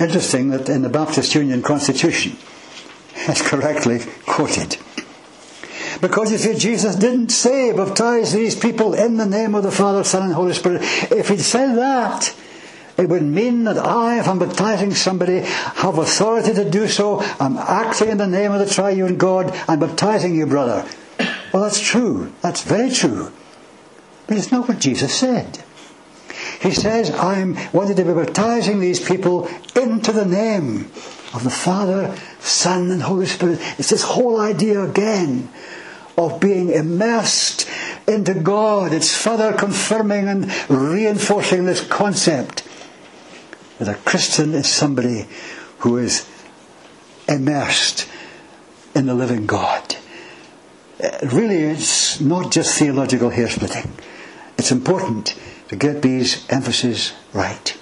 [0.00, 2.36] Interesting that in the Baptist Union Constitution,
[3.14, 4.76] it's correctly quoted.
[6.00, 10.04] Because you see, Jesus didn't say, baptize these people in the name of the Father,
[10.04, 10.82] Son, and Holy Spirit.
[11.10, 12.34] If he'd said that,
[12.96, 17.20] it would mean that I, if I'm baptizing somebody, have authority to do so.
[17.40, 19.52] I'm acting in the name of the triune God.
[19.68, 20.88] I'm baptizing you, brother.
[21.52, 22.32] Well, that's true.
[22.40, 23.32] That's very true.
[24.26, 25.58] But it's not what Jesus said.
[26.60, 30.90] He says, I'm wanting to be baptizing these people into the name
[31.34, 33.58] of the Father, Son, and Holy Spirit.
[33.78, 35.48] It's this whole idea again
[36.16, 37.68] of being immersed
[38.06, 38.92] into God.
[38.92, 42.62] It's further confirming and reinforcing this concept
[43.78, 45.26] that a Christian is somebody
[45.78, 46.28] who is
[47.28, 48.08] immersed
[48.94, 49.96] in the living God.
[51.22, 53.92] Really, it's not just theological hair splitting.
[54.56, 55.34] It's important
[55.68, 57.76] to get these emphases right.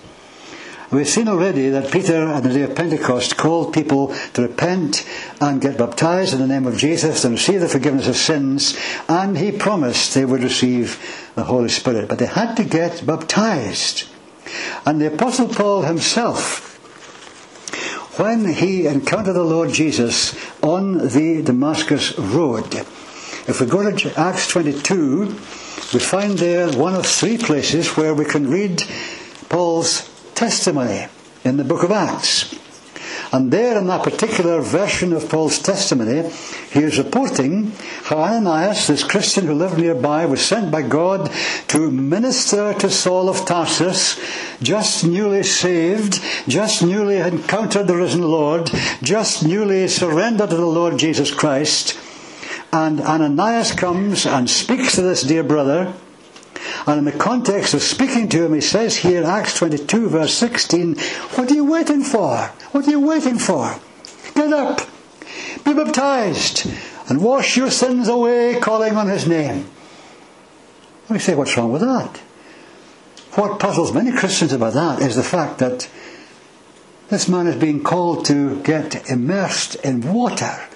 [0.90, 5.08] We've seen already that Peter on the day of Pentecost called people to repent
[5.40, 8.78] and get baptized in the name of Jesus and receive the forgiveness of sins,
[9.08, 10.98] and he promised they would receive
[11.34, 12.08] the Holy Spirit.
[12.08, 14.04] But they had to get baptized.
[14.84, 16.68] And the Apostle Paul himself,
[18.18, 24.48] when he encountered the Lord Jesus on the Damascus Road, if we go to Acts
[24.48, 28.82] 22, we find there one of three places where we can read
[29.48, 31.06] Paul's testimony
[31.44, 32.54] in the book of Acts.
[33.32, 36.28] And there in that particular version of Paul's testimony,
[36.70, 37.72] he is reporting
[38.04, 41.32] how Ananias, this Christian who lived nearby, was sent by God
[41.68, 44.20] to minister to Saul of Tarsus,
[44.62, 48.70] just newly saved, just newly encountered the risen Lord,
[49.02, 51.98] just newly surrendered to the Lord Jesus Christ.
[52.70, 55.94] And Ananias comes and speaks to this dear brother,
[56.86, 60.34] and in the context of speaking to him, he says here, in Acts 22, verse
[60.34, 60.96] 16,
[61.34, 62.38] What are you waiting for?
[62.72, 63.78] What are you waiting for?
[64.34, 64.80] Get up,
[65.64, 66.66] be baptized,
[67.08, 69.68] and wash your sins away, calling on his name.
[71.04, 72.18] Let me say, What's wrong with that?
[73.34, 75.88] What puzzles many Christians about that is the fact that
[77.08, 80.68] this man is being called to get immersed in water.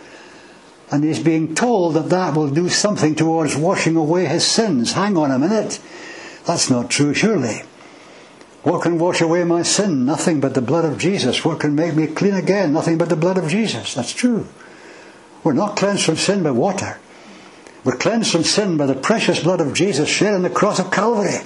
[0.91, 4.93] And he's being told that that will do something towards washing away his sins.
[4.93, 5.81] Hang on a minute.
[6.45, 7.63] That's not true, surely.
[8.63, 10.05] What can wash away my sin?
[10.05, 11.45] Nothing but the blood of Jesus.
[11.45, 12.73] What can make me clean again?
[12.73, 13.95] Nothing but the blood of Jesus.
[13.95, 14.47] That's true.
[15.45, 16.99] We're not cleansed from sin by water.
[17.85, 20.91] We're cleansed from sin by the precious blood of Jesus shed on the cross of
[20.91, 21.39] Calvary.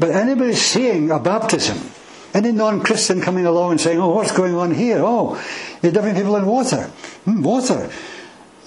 [0.00, 1.90] But anybody seeing a baptism,
[2.34, 4.98] any non-Christian coming along and saying, oh, what's going on here?
[5.00, 5.42] Oh,
[5.82, 6.90] you're dipping people in water.
[7.26, 7.90] Mm, water.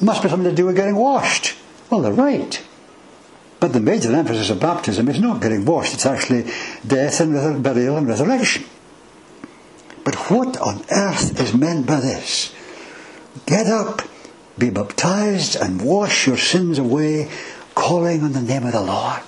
[0.02, 1.56] Must be something to do with getting washed.
[1.90, 2.64] Well, they're right.
[3.60, 6.52] But the major emphasis of baptism is not getting washed, it's actually
[6.86, 8.66] death and burial and resurrection.
[10.04, 12.54] But what on earth is meant by this?
[13.48, 14.04] Get up,
[14.58, 17.32] be baptized, and wash your sins away,
[17.74, 19.24] calling on the name of the Lord.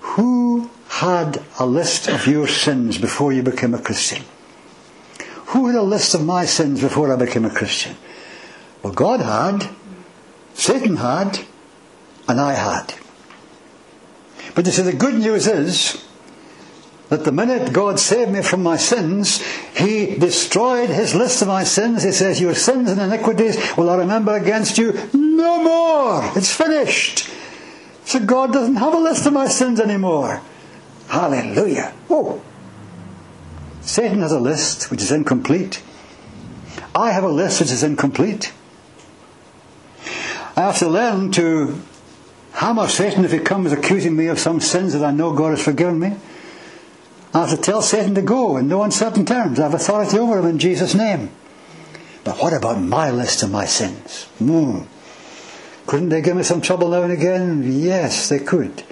[0.00, 0.70] Who
[1.00, 4.22] had a list of your sins before you became a Christian?
[5.46, 7.96] Who had a list of my sins before I became a Christian?
[8.80, 9.70] Well, God had,
[10.54, 11.40] Satan had,
[12.28, 12.94] and I had.
[14.54, 16.06] But you see, the good news is
[17.08, 19.42] that the minute God saved me from my sins,
[19.76, 22.04] He destroyed His list of my sins.
[22.04, 26.32] He says, Your sins and iniquities will I remember against you no more.
[26.36, 27.28] It's finished.
[28.04, 30.40] So God doesn't have a list of my sins anymore.
[31.08, 31.92] Hallelujah.
[32.10, 32.42] Oh.
[33.82, 35.82] Satan has a list which is incomplete.
[36.94, 38.52] I have a list which is incomplete.
[40.56, 41.80] I have to learn to
[42.52, 45.62] hammer Satan if he comes accusing me of some sins that I know God has
[45.62, 46.16] forgiven me.
[47.34, 49.58] I have to tell Satan to go in no uncertain terms.
[49.58, 51.30] I have authority over him in Jesus' name.
[52.22, 54.28] But what about my list of my sins?
[54.40, 54.86] Mm.
[55.86, 57.80] Couldn't they give me some trouble now and again?
[57.80, 58.84] Yes, they could.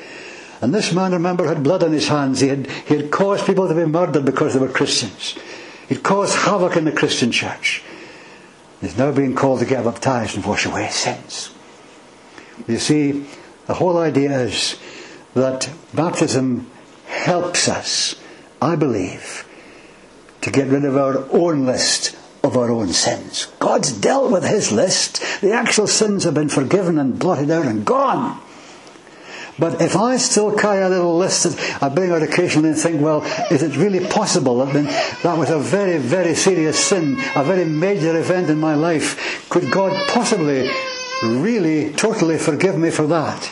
[0.62, 2.40] And this man, remember, had blood on his hands.
[2.40, 5.36] He had, he had caused people to be murdered because they were Christians.
[5.88, 7.82] He'd caused havoc in the Christian church.
[8.80, 11.52] He's now being called to get baptized and wash away sins.
[12.68, 13.26] You see,
[13.66, 14.78] the whole idea is
[15.34, 16.70] that baptism
[17.06, 18.14] helps us,
[18.60, 19.44] I believe,
[20.42, 23.46] to get rid of our own list of our own sins.
[23.58, 25.22] God's dealt with his list.
[25.40, 28.40] The actual sins have been forgiven and blotted out and gone.
[29.58, 33.02] But if I still carry a little list that I bring out occasionally and think,
[33.02, 37.64] well, is it really possible that that was a very, very serious sin, a very
[37.64, 39.46] major event in my life?
[39.50, 40.70] Could God possibly,
[41.22, 43.50] really, totally forgive me for that?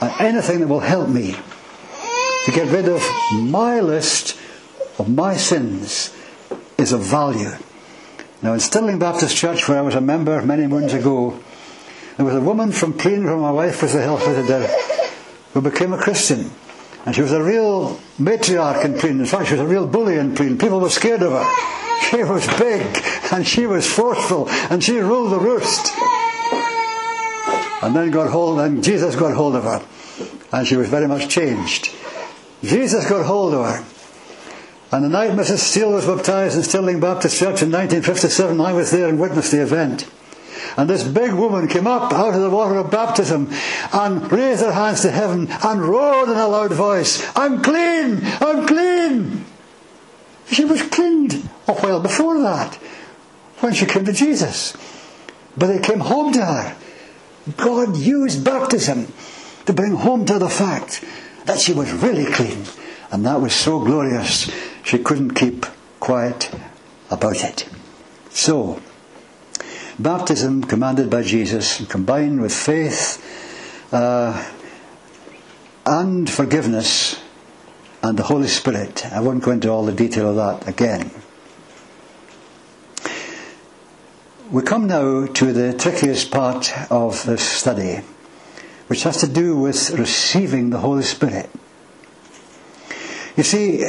[0.00, 1.36] And anything that will help me
[2.44, 4.38] to get rid of my list
[4.98, 6.14] of my sins
[6.78, 7.52] is of value.
[8.40, 11.38] Now, in Stirling Baptist Church, where I was a member many moons ago,
[12.18, 14.66] there was a woman from Plean, where my wife was the health visitor,
[15.54, 16.50] who became a Christian.
[17.06, 19.20] And she was a real matriarch in Plean.
[19.20, 20.58] In fact, she was a real bully in Plean.
[20.58, 21.44] People were scared of her.
[22.10, 25.92] She was big, and she was forceful, and she ruled the roost.
[27.84, 29.80] And then got hold, and Jesus got hold of her.
[30.52, 31.94] And she was very much changed.
[32.64, 33.84] Jesus got hold of her.
[34.90, 35.58] And the night Mrs.
[35.58, 39.62] Steele was baptized in Stirling Baptist Church in 1957, I was there and witnessed the
[39.62, 40.10] event.
[40.76, 43.50] And this big woman came up out of the water of baptism
[43.92, 48.20] and raised her hands to heaven and roared in a loud voice, I'm clean!
[48.40, 49.44] I'm clean!
[50.50, 52.74] She was cleaned a while before that
[53.60, 54.74] when she came to Jesus.
[55.56, 56.76] But it came home to her.
[57.56, 59.12] God used baptism
[59.66, 61.04] to bring home to the fact
[61.44, 62.64] that she was really clean.
[63.10, 64.50] And that was so glorious,
[64.84, 65.66] she couldn't keep
[65.98, 66.50] quiet
[67.10, 67.68] about it.
[68.30, 68.80] So,
[69.98, 73.22] baptism commanded by Jesus, combined with faith
[73.92, 74.52] uh,
[75.86, 77.20] and forgiveness
[78.02, 79.06] and the Holy Spirit.
[79.06, 81.10] I won't go into all the detail of that again.
[84.50, 88.00] We come now to the trickiest part of this study,
[88.86, 91.50] which has to do with receiving the Holy Spirit.
[93.36, 93.84] You see,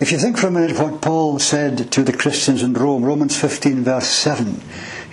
[0.00, 3.40] If you think for a minute what Paul said to the Christians in Rome, Romans
[3.40, 4.60] 15, verse 7,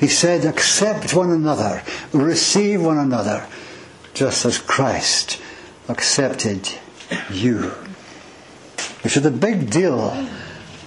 [0.01, 3.47] he said, Accept one another, receive one another,
[4.15, 5.39] just as Christ
[5.87, 6.67] accepted
[7.31, 7.71] you.
[9.03, 10.27] Which is a big deal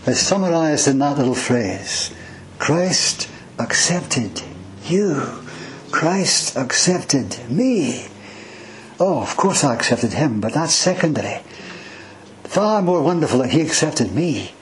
[0.04, 2.12] is summarized in that little phrase
[2.58, 4.42] Christ accepted
[4.84, 5.22] you.
[5.92, 8.06] Christ accepted me.
[8.98, 11.40] Oh, of course I accepted him, but that's secondary.
[12.42, 14.54] Far more wonderful that he accepted me,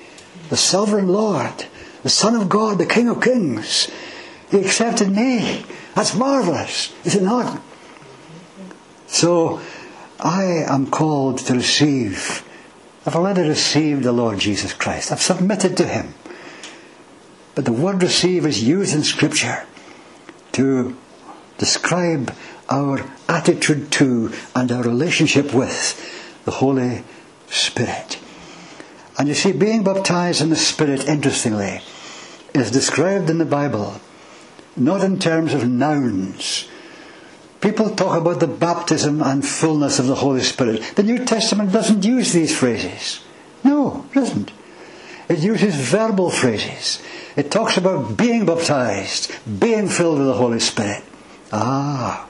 [0.50, 1.64] the sovereign Lord,
[2.02, 3.90] the Son of God, the King of Kings.
[4.52, 5.64] He accepted me.
[5.94, 7.60] That's marvelous, is it not?
[9.06, 9.62] So,
[10.20, 12.46] I am called to receive.
[13.06, 15.10] I've already received the Lord Jesus Christ.
[15.10, 16.14] I've submitted to Him.
[17.54, 19.64] But the word receive is used in Scripture
[20.52, 20.98] to
[21.56, 22.34] describe
[22.68, 27.04] our attitude to and our relationship with the Holy
[27.48, 28.18] Spirit.
[29.18, 31.80] And you see, being baptized in the Spirit, interestingly,
[32.54, 33.98] is described in the Bible
[34.76, 36.68] not in terms of nouns.
[37.60, 40.82] People talk about the baptism and fullness of the Holy Spirit.
[40.96, 43.20] The New Testament doesn't use these phrases.
[43.62, 44.50] No, it doesn't.
[45.28, 47.00] It uses verbal phrases.
[47.36, 51.04] It talks about being baptized, being filled with the Holy Spirit.
[51.52, 52.28] Ah.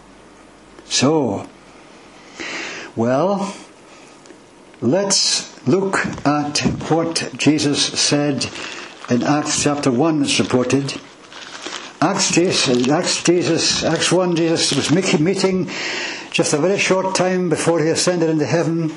[0.84, 1.49] So,
[2.95, 3.55] well,
[4.82, 6.59] let's look at
[6.90, 8.47] what Jesus said
[9.09, 11.01] in Acts chapter 1, it's reported.
[12.03, 15.71] Acts Acts Jesus, Acts 1, Jesus was meeting
[16.33, 18.93] just a very short time before he ascended into heaven.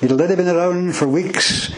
[0.00, 1.74] He'd already been around for weeks,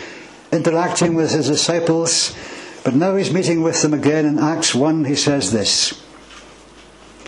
[0.52, 2.36] interacting with his disciples,
[2.84, 4.26] but now he's meeting with them again.
[4.26, 5.98] In Acts 1, he says this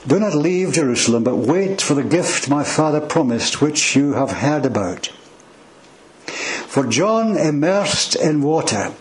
[0.07, 4.31] Do not leave Jerusalem, but wait for the gift my Father promised, which you have
[4.31, 5.07] heard about.
[6.67, 8.93] For John immersed in water,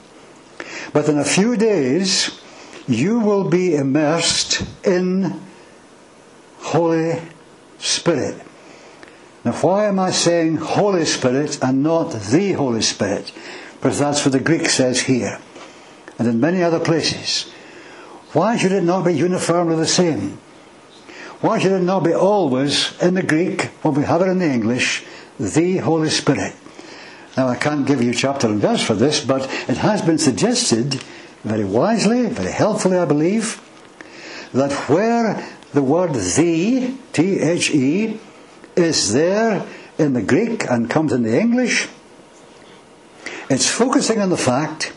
[0.93, 2.39] but in a few days,
[2.87, 5.39] you will be immersed in
[6.59, 7.21] Holy
[7.79, 8.41] Spirit.
[9.43, 13.31] Now, why am I saying Holy Spirit and not the Holy Spirit?
[13.75, 15.39] Because that's what the Greek says here
[16.17, 17.51] and in many other places.
[18.33, 20.39] Why should it not be uniformly the same?
[21.39, 24.51] Why should it not be always in the Greek, when we have it in the
[24.51, 25.05] English,
[25.39, 26.55] the Holy Spirit?
[27.37, 31.03] Now, I can't give you chapter and verse for this, but it has been suggested
[31.43, 33.61] very wisely, very helpfully, I believe,
[34.53, 38.19] that where the word the, T H E,
[38.75, 39.65] is there
[39.97, 41.87] in the Greek and comes in the English,
[43.49, 44.93] it's focusing on the fact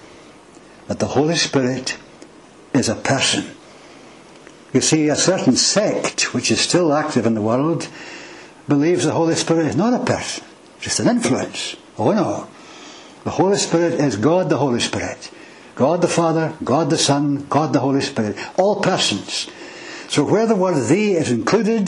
[0.88, 1.97] that the Holy Spirit
[2.74, 3.45] is a person.
[4.72, 7.88] You see, a certain sect, which is still active in the world,
[8.68, 10.45] believes the Holy Spirit is not a person,
[10.80, 11.76] just an influence.
[11.99, 12.49] Oh no.
[13.24, 15.30] The Holy Spirit is God the Holy Spirit.
[15.81, 19.49] God the Father, God the Son, God the Holy Spirit, all persons.
[20.09, 21.87] So where the word "the" is included,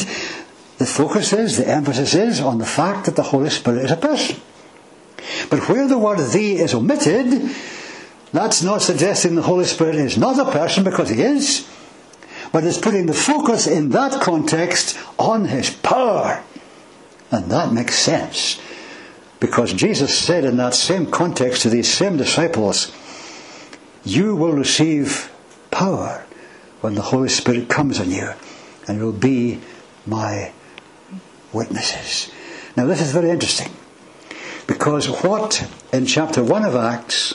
[0.79, 3.97] the focus is, the emphasis is on the fact that the Holy Spirit is a
[3.97, 4.37] person.
[5.51, 7.55] But where the word "the" is omitted,
[8.33, 11.69] that's not suggesting the Holy Spirit is not a person because he is,
[12.51, 16.43] but it's putting the focus in that context on his power.
[17.31, 18.59] And that makes sense.
[19.39, 22.91] Because Jesus said in that same context to these same disciples,
[24.05, 25.31] you will receive
[25.71, 26.25] power
[26.81, 28.33] when the Holy Spirit comes on you,
[28.87, 29.61] and you will be
[30.07, 30.53] my
[31.53, 32.33] witnesses.
[32.77, 33.71] Now, this is very interesting
[34.67, 37.35] because what in chapter 1 of Acts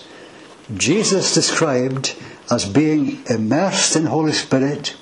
[0.76, 2.16] Jesus described
[2.52, 4.96] as being immersed in Holy Spirit,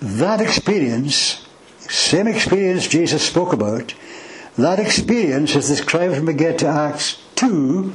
[0.00, 1.46] that experience,
[1.78, 3.94] same experience Jesus spoke about,
[4.58, 7.94] that experience is described when we to Acts 2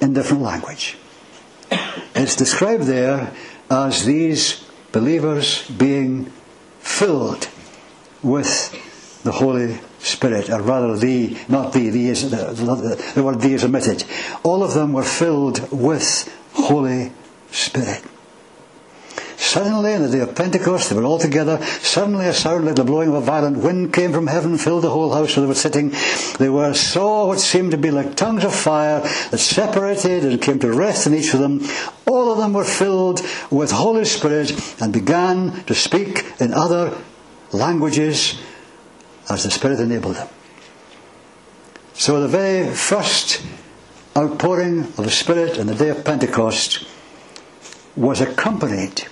[0.00, 0.96] in different language.
[2.14, 3.32] It's described there
[3.70, 6.26] as these believers being
[6.80, 7.48] filled
[8.22, 8.70] with
[9.24, 13.64] the Holy Spirit, or rather, the, not the, the, the, the, the word the is
[13.64, 14.04] omitted.
[14.42, 17.12] All of them were filled with Holy
[17.50, 18.04] Spirit.
[19.54, 21.64] Suddenly, on the day of Pentecost, they were all together.
[21.64, 24.90] Suddenly, a sound like the blowing of a violent wind came from heaven, filled the
[24.90, 25.92] whole house where they were sitting.
[26.40, 28.98] They were saw what seemed to be like tongues of fire
[29.30, 31.64] that separated and came to rest in each of them.
[32.04, 34.50] All of them were filled with Holy Spirit
[34.82, 36.98] and began to speak in other
[37.52, 38.42] languages
[39.30, 40.28] as the Spirit enabled them.
[41.92, 43.40] So, the very first
[44.16, 46.88] outpouring of the Spirit on the day of Pentecost
[47.94, 49.04] was accompanied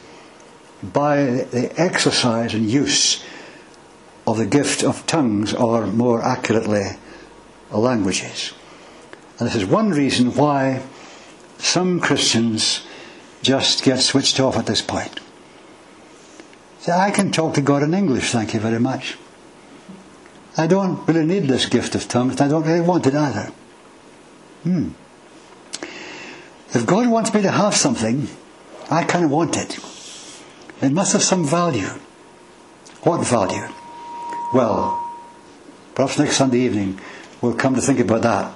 [0.82, 3.24] by the exercise and use
[4.26, 6.96] of the gift of tongues, or more accurately,
[7.70, 8.52] languages.
[9.38, 10.82] And this is one reason why
[11.58, 12.86] some Christians
[13.42, 15.20] just get switched off at this point.
[16.80, 19.16] Say, I can talk to God in English, thank you very much.
[20.56, 23.52] I don't really need this gift of tongues, I don't really want it either.
[24.62, 24.90] Hmm.
[26.74, 28.28] If God wants me to have something,
[28.90, 29.78] I kind of want it.
[30.82, 31.88] It must have some value.
[33.04, 33.68] What value?
[34.52, 34.98] Well,
[35.94, 36.98] perhaps next Sunday evening
[37.40, 38.52] we'll come to think about that.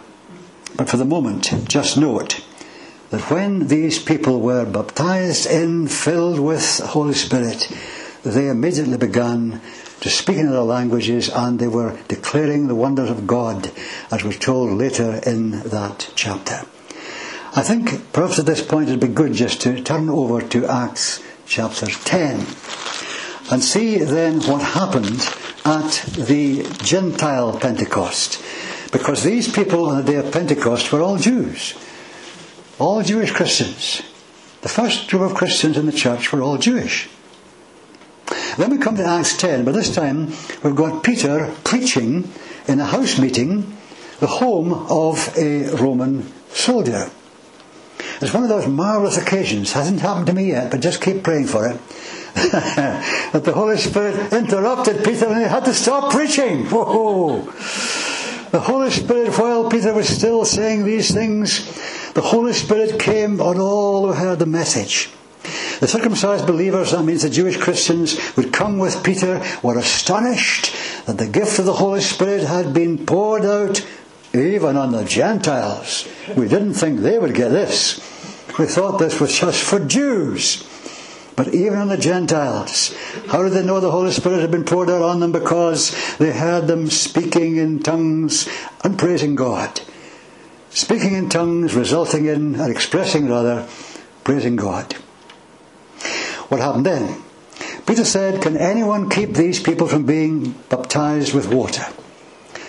[0.77, 2.45] But for the moment, just note
[3.11, 7.70] that when these people were baptized in, filled with the Holy Spirit,
[8.24, 9.61] they immediately began
[10.01, 13.70] to speak in other languages and they were declaring the wonders of God,
[14.11, 16.62] as we're told later in that chapter.
[17.55, 21.22] I think perhaps at this point it'd be good just to turn over to Acts
[21.47, 22.47] chapter 10
[23.51, 25.21] and see then what happened
[25.65, 28.43] at the Gentile Pentecost.
[28.93, 31.75] Because these people on the day of Pentecost were all Jews,
[32.79, 34.03] all Jewish Christians.
[34.63, 37.09] The first group of Christians in the church were all Jewish.
[38.59, 40.33] Then we come to Acts 10, but this time
[40.63, 42.33] we've got Peter preaching
[42.67, 43.77] in a house meeting,
[44.19, 47.11] the home of a Roman soldier.
[48.21, 51.47] It's one of those marvellous occasions, hasn't happened to me yet, but just keep praying
[51.47, 51.81] for it.
[52.37, 56.67] that the Holy Spirit interrupted Peter and he had to stop preaching.
[56.67, 57.43] Whoa!
[58.51, 63.59] The Holy Spirit, while Peter was still saying these things, the Holy Spirit came on
[63.59, 65.11] all who heard the message.
[65.81, 70.75] The circumcised believers, that means the Jewish Christians, would come with Peter, were astonished
[71.07, 73.87] that the gift of the Holy Spirit had been poured out
[74.37, 76.09] even on the Gentiles.
[76.37, 77.99] We didn't think they would get this.
[78.59, 80.62] We thought this was just for Jews.
[81.37, 82.97] But even on the Gentiles,
[83.28, 85.32] how did they know the Holy Spirit had been poured out on them?
[85.32, 88.49] Because they heard them speaking in tongues
[88.82, 89.80] and praising God.
[90.70, 93.68] Speaking in tongues resulting in, or expressing rather,
[94.24, 94.95] praising God.
[96.49, 97.22] What happened then?
[97.87, 101.84] Peter said, Can anyone keep these people from being baptized with water?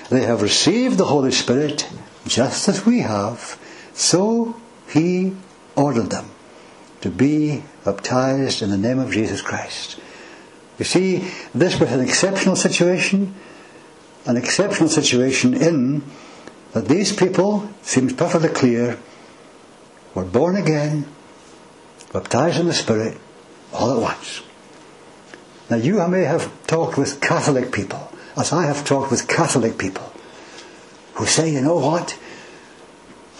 [0.09, 1.89] They have received the Holy Spirit
[2.27, 3.59] just as we have,
[3.93, 4.55] so
[4.89, 5.35] he
[5.75, 6.31] ordered them
[7.01, 9.99] to be baptized in the name of Jesus Christ.
[10.79, 13.35] You see, this was an exceptional situation,
[14.25, 16.03] an exceptional situation in
[16.73, 18.99] that these people, seems perfectly clear,
[20.13, 21.05] were born again,
[22.13, 23.17] baptized in the Spirit,
[23.73, 24.41] all at once.
[25.69, 28.06] Now, you may have talked with Catholic people,
[28.37, 30.11] as I have talked with Catholic people,
[31.15, 32.17] who say, you know what?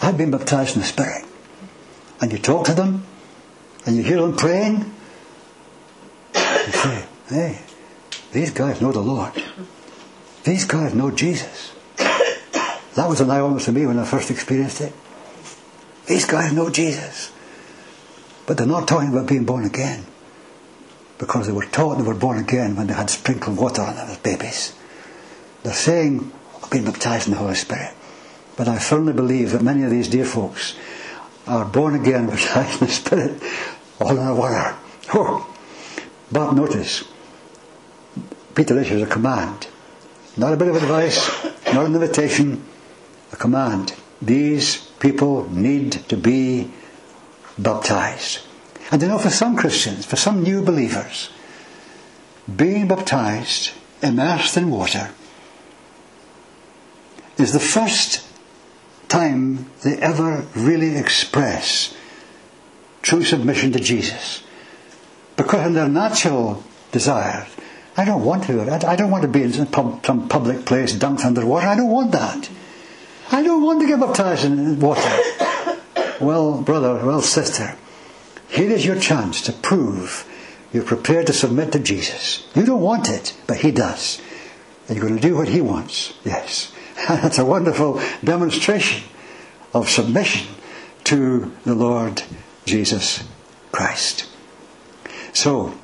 [0.02, 1.24] I've been baptized in the Spirit.
[2.20, 3.04] And you talk to them,
[3.86, 4.92] and you hear them praying,
[6.34, 7.60] you say, hey,
[8.32, 9.32] these guys know the Lord.
[10.44, 11.72] These guys know Jesus.
[11.96, 14.92] That was an eye opener to me when I first experienced it.
[16.06, 17.30] These guys know Jesus.
[18.46, 20.06] But they're not talking about being born again
[21.18, 24.08] because they were taught they were born again when they had sprinkled water on them
[24.08, 24.74] as babies.
[25.68, 27.92] They're saying, I've been baptized in the Holy Spirit.
[28.56, 30.74] But I firmly believe that many of these dear folks
[31.46, 33.42] are born again, baptized in the Spirit,
[34.00, 34.74] all in a water.
[35.12, 35.46] Oh.
[36.32, 37.04] But notice,
[38.54, 39.66] Peter issues a command.
[40.38, 41.44] Not a bit of advice,
[41.74, 42.64] not an invitation,
[43.30, 43.94] a command.
[44.22, 46.70] These people need to be
[47.58, 48.38] baptized.
[48.90, 51.28] And you know, for some Christians, for some new believers,
[52.56, 55.10] being baptized, immersed in water,
[57.38, 58.24] is the first
[59.08, 61.94] time they ever really express
[63.02, 64.42] true submission to Jesus.
[65.36, 67.46] Because in their natural desire,
[67.96, 68.62] I don't want to.
[68.86, 69.68] I don't want to be in some
[70.28, 71.66] public place dunked under water.
[71.66, 72.50] I don't want that.
[73.30, 75.00] I don't want to get baptized in water.
[76.20, 77.76] Well, brother, well, sister,
[78.48, 80.26] here is your chance to prove
[80.72, 82.46] you're prepared to submit to Jesus.
[82.56, 84.20] You don't want it, but He does.
[84.88, 86.14] And you're going to do what He wants.
[86.24, 86.72] Yes.
[87.08, 89.04] That's a wonderful demonstration
[89.72, 90.48] of submission
[91.04, 92.22] to the Lord
[92.64, 93.22] Jesus
[93.70, 94.28] Christ.
[95.32, 95.74] So,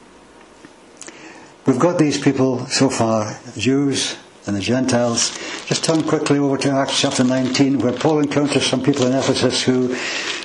[1.66, 5.38] we've got these people so far, Jews and the Gentiles.
[5.66, 9.62] Just turn quickly over to Acts chapter 19, where Paul encounters some people in Ephesus
[9.62, 9.94] who,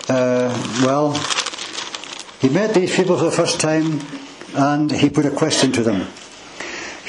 [0.07, 0.53] uh,
[0.85, 1.13] well,
[2.41, 4.01] he met these people for the first time
[4.53, 6.07] and he put a question to them.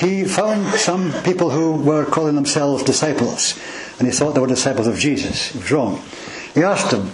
[0.01, 3.59] He found some people who were calling themselves disciples
[3.99, 5.53] and he thought they were disciples of Jesus.
[5.53, 6.03] He was wrong.
[6.55, 7.11] He asked them,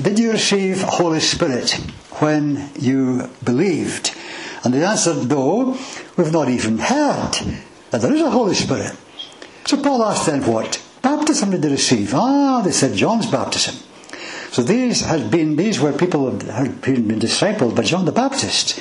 [0.00, 1.72] Did you receive Holy Spirit
[2.20, 4.14] when you believed?
[4.62, 5.76] And they answered, No,
[6.16, 7.32] we've not even heard
[7.90, 8.96] that there is a Holy Spirit.
[9.66, 10.80] So Paul asked them what?
[11.06, 12.14] baptism did they receive?
[12.14, 13.76] Ah, they said John's baptism.
[14.50, 18.80] So these had been these were people who had been discipled by John the Baptist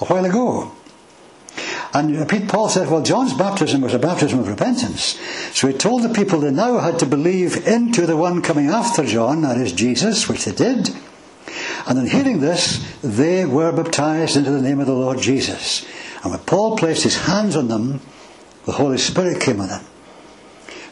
[0.00, 0.72] a while ago.
[1.92, 5.18] And Paul said, well, John's baptism was a baptism of repentance.
[5.52, 9.04] So he told the people they now had to believe into the one coming after
[9.04, 10.90] John, that is Jesus, which they did.
[11.88, 15.84] And in hearing this, they were baptized into the name of the Lord Jesus.
[16.22, 18.00] And when Paul placed his hands on them,
[18.66, 19.84] the Holy Spirit came on them.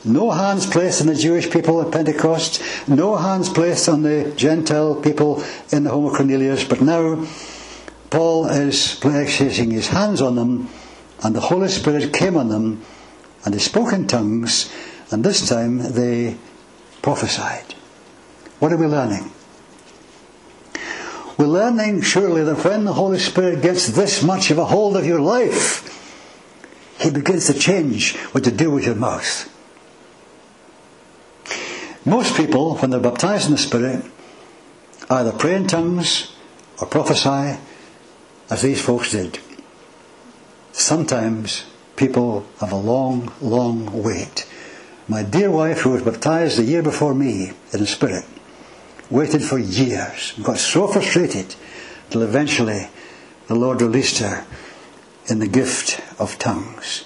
[0.04, 4.96] No hands placed on the Jewish people at Pentecost, no hands placed on the Gentile
[4.96, 7.26] people in the home of Cornelius, but now
[8.10, 10.68] Paul is placing his hands on them
[11.22, 12.82] and the Holy Spirit came on them,
[13.44, 14.72] and they spoke in tongues,
[15.10, 16.36] and this time they
[17.02, 17.74] prophesied.
[18.58, 19.30] What are we learning?
[21.38, 25.06] We're learning surely that when the Holy Spirit gets this much of a hold of
[25.06, 25.84] your life,
[27.00, 29.48] He begins to change what to do with your mouth.
[32.04, 34.04] Most people, when they're baptized in the Spirit,
[35.08, 36.32] either pray in tongues
[36.80, 37.58] or prophesy,
[38.50, 39.38] as these folks did.
[40.78, 41.64] Sometimes
[41.96, 44.46] people have a long, long wait.
[45.08, 48.24] My dear wife, who was baptized the year before me in the Spirit,
[49.10, 51.56] waited for years, got so frustrated
[52.10, 52.88] till eventually
[53.48, 54.46] the Lord released her
[55.26, 57.04] in the gift of tongues.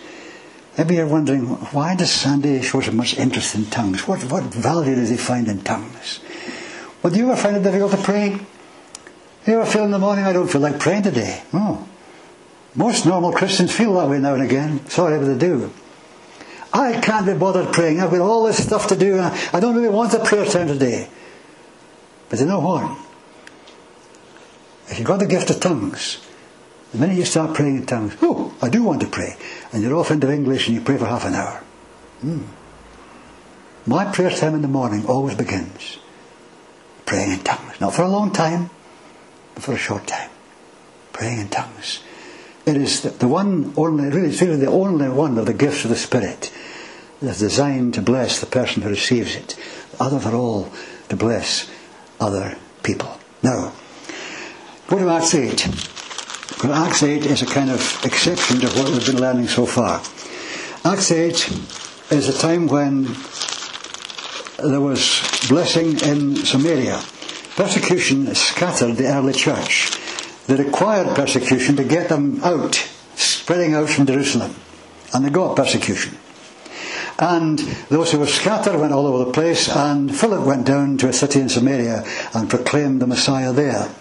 [0.77, 4.07] Maybe you're wondering, why does Sandy show so much interest in tongues?
[4.07, 6.21] What, what value does he find in tongues?
[7.03, 8.37] Well, do you ever find it difficult to pray?
[9.47, 11.43] Do you ever feel in the morning, I don't feel like praying today?
[11.55, 11.89] Oh,
[12.75, 14.87] most normal Christians feel that way now and again.
[14.87, 15.73] Sorry, but they do.
[16.73, 18.01] I can't be bothered praying.
[18.01, 19.19] I've got all this stuff to do.
[19.21, 21.09] I don't really want a prayer time today.
[22.31, 22.99] But you know what?
[24.89, 26.27] If you've got the gift of tongues,
[26.93, 29.37] the minute you start praying in tongues, oh, I do want to pray.
[29.73, 31.63] And you're off into English and you pray for half an hour.
[32.21, 32.43] Hmm.
[33.85, 35.99] My prayer time in the morning always begins
[37.05, 37.81] praying in tongues.
[37.81, 38.71] Not for a long time,
[39.55, 40.31] but for a short time.
[41.13, 42.01] Praying in tongues.
[42.65, 45.91] It is the one only, really, it's really the only one of the gifts of
[45.91, 46.53] the Spirit
[47.21, 49.57] that's designed to bless the person who receives it.
[49.99, 50.73] Other are all
[51.09, 51.69] to bless
[52.21, 53.19] other people.
[53.43, 53.73] Now,
[54.87, 55.69] go to Acts 8.
[56.63, 60.01] Well, Acts 8 is a kind of exception to what we've been learning so far.
[60.85, 61.51] Acts 8
[62.13, 63.05] is a time when
[64.59, 67.03] there was blessing in Samaria.
[67.57, 70.02] Persecution scattered the early church.
[70.47, 72.75] They required persecution to get them out,
[73.15, 74.55] spreading out from Jerusalem.
[75.15, 76.19] And they got persecution.
[77.19, 81.09] And those who were scattered went all over the place, and Philip went down to
[81.09, 83.95] a city in Samaria and proclaimed the Messiah there.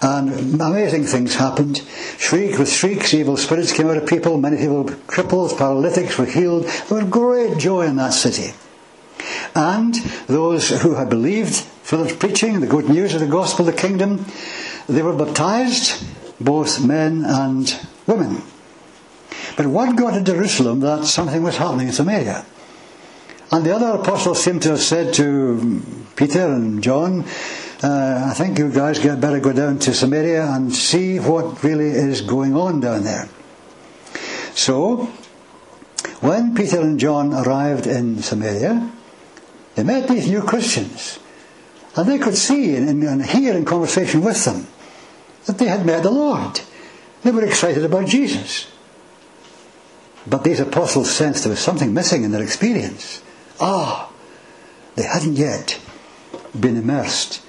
[0.00, 1.82] And amazing things happened.
[2.18, 6.64] Shriek with shrieks, evil spirits came out of people, many people, cripples, paralytics were healed.
[6.88, 8.54] There was great joy in that city.
[9.54, 9.94] And
[10.26, 14.24] those who had believed Philip's preaching, the good news of the gospel, the kingdom,
[14.88, 16.02] they were baptized,
[16.40, 18.42] both men and women.
[19.56, 22.44] But one got to Jerusalem that something was happening in Samaria.
[23.50, 25.82] And the other apostles seem to have said to
[26.16, 27.24] Peter and John,
[27.82, 31.90] uh, I think you guys get better go down to Samaria and see what really
[31.90, 33.28] is going on down there.
[34.54, 35.06] So,
[36.20, 38.90] when Peter and John arrived in Samaria,
[39.76, 41.18] they met these new Christians.
[41.94, 44.66] And they could see and, and hear in conversation with them
[45.48, 46.60] that they had met the Lord.
[47.22, 48.70] They were excited about Jesus.
[50.26, 53.22] But these apostles sensed there was something missing in their experience.
[53.60, 54.12] Ah,
[54.94, 55.80] they hadn't yet
[56.58, 57.42] been immersed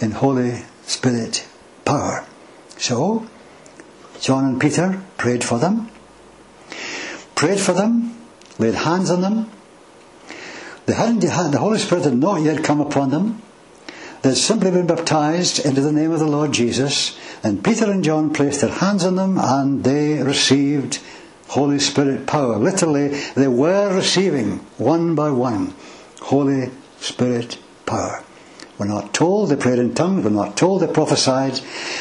[0.00, 1.46] in Holy Spirit
[1.84, 2.24] power.
[2.78, 3.26] So,
[4.20, 5.90] John and Peter prayed for them,
[7.34, 8.16] prayed for them,
[8.58, 9.50] laid hands on them.
[10.86, 13.42] They hadn't, the Holy Spirit had not yet come upon them.
[14.22, 18.32] Had simply been baptized into the name of the Lord Jesus, and Peter and John
[18.32, 21.00] placed their hands on them and they received
[21.48, 22.56] Holy Spirit power.
[22.56, 25.74] Literally, they were receiving one by one
[26.20, 26.70] Holy
[27.00, 28.22] Spirit power.
[28.78, 31.60] We're not told they prayed in tongues, we're not told they prophesied,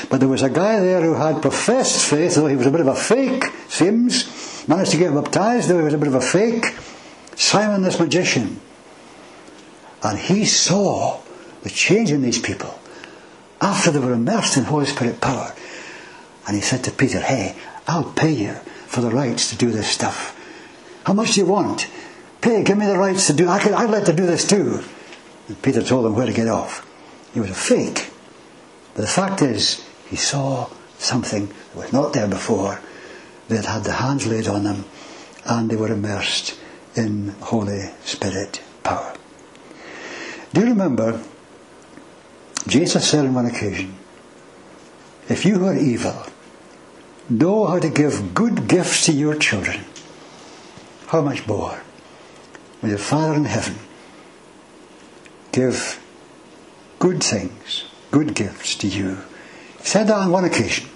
[0.09, 2.81] but there was a guy there who had professed faith, though he was a bit
[2.81, 6.21] of a fake, seems, managed to get baptized, though he was a bit of a
[6.21, 6.75] fake.
[7.35, 8.59] Simon this magician.
[10.03, 11.19] And he saw
[11.63, 12.79] the change in these people
[13.59, 15.53] after they were immersed in Holy Spirit power.
[16.47, 17.55] And he said to Peter, Hey,
[17.87, 18.53] I'll pay you
[18.87, 20.37] for the rights to do this stuff.
[21.05, 21.87] How much do you want?
[22.41, 24.81] Pay, give me the rights to do I could, I'd like to do this too.
[25.47, 26.87] And Peter told him where to get off.
[27.33, 28.09] He was a fake.
[28.93, 32.79] But the fact is, he saw something that was not there before.
[33.47, 34.85] They had had the hands laid on them
[35.45, 36.59] and they were immersed
[36.95, 39.13] in Holy Spirit power.
[40.53, 41.23] Do you remember
[42.67, 43.95] Jesus said on one occasion,
[45.29, 46.25] If you who are evil
[47.29, 49.85] know how to give good gifts to your children,
[51.07, 51.81] how much more
[52.81, 53.75] will your Father in heaven
[55.51, 55.99] give
[56.99, 59.17] good things, good gifts to you?
[59.79, 60.87] He said that on one occasion.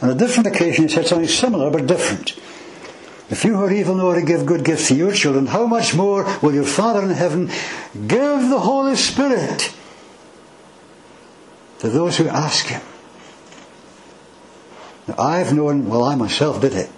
[0.00, 2.38] On a different occasion, he said something similar but different.
[3.30, 5.66] If you who are evil know how to give good gifts to your children, how
[5.66, 7.48] much more will your Father in heaven
[8.06, 9.74] give the Holy Spirit
[11.78, 12.82] to those who ask Him?
[15.06, 16.90] Now, I've known, well, I myself did it.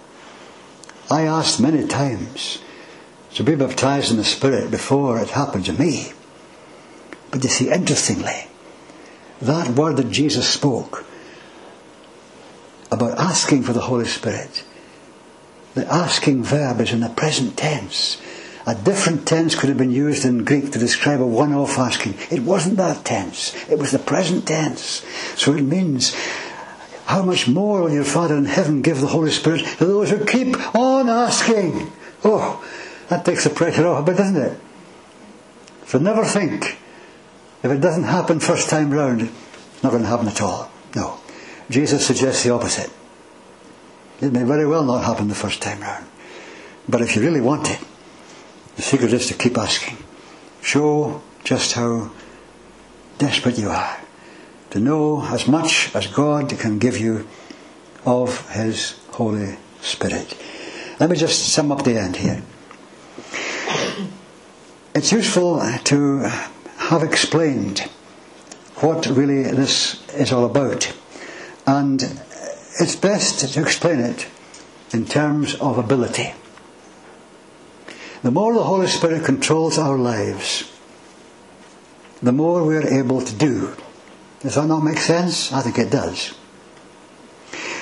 [1.09, 2.59] I asked many times
[3.35, 6.11] to be baptized in the Spirit before it happened to me.
[7.31, 8.47] But you see, interestingly,
[9.41, 11.05] that word that Jesus spoke
[12.91, 14.65] about asking for the Holy Spirit,
[15.73, 18.21] the asking verb is in the present tense.
[18.71, 22.15] A different tense could have been used in Greek to describe a one off asking.
[22.31, 25.03] It wasn't that tense, it was the present tense.
[25.35, 26.15] So it means,
[27.03, 30.23] how much more will your Father in heaven give the Holy Spirit to those who
[30.23, 31.91] keep on asking?
[32.23, 32.65] Oh,
[33.09, 34.57] that takes the pressure off a bit, doesn't it?
[35.87, 36.77] So never think,
[37.63, 40.71] if it doesn't happen first time round, it's not going to happen at all.
[40.95, 41.19] No.
[41.69, 42.89] Jesus suggests the opposite.
[44.21, 46.05] It may very well not happen the first time round.
[46.87, 47.79] But if you really want it,
[48.81, 49.95] the secret is to keep asking.
[50.63, 52.09] Show just how
[53.19, 53.97] desperate you are.
[54.71, 57.27] To know as much as God can give you
[58.07, 60.35] of His Holy Spirit.
[60.99, 62.41] Let me just sum up the end here.
[64.95, 66.19] It's useful to
[66.77, 67.81] have explained
[68.77, 70.91] what really this is all about.
[71.67, 72.01] And
[72.79, 74.27] it's best to explain it
[74.91, 76.33] in terms of ability.
[78.23, 80.71] The more the Holy Spirit controls our lives,
[82.21, 83.73] the more we are able to do.
[84.41, 85.51] Does that not make sense?
[85.51, 86.33] I think it does.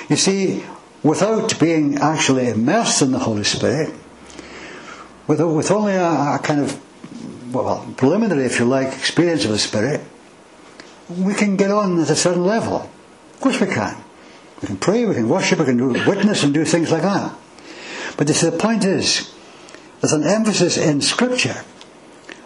[0.08, 0.64] You see,
[1.02, 3.94] without being actually immersed in the Holy Spirit,
[5.26, 9.58] with, with only a, a kind of, well, preliminary, if you like, experience of the
[9.58, 10.00] Spirit,
[11.08, 12.88] we can get on at a certain level.
[13.34, 13.96] Of course we can.
[14.62, 17.34] We can pray, we can worship, we can do witness and do things like that.
[18.16, 19.32] But see, the point is,
[20.00, 21.64] there's an emphasis in Scripture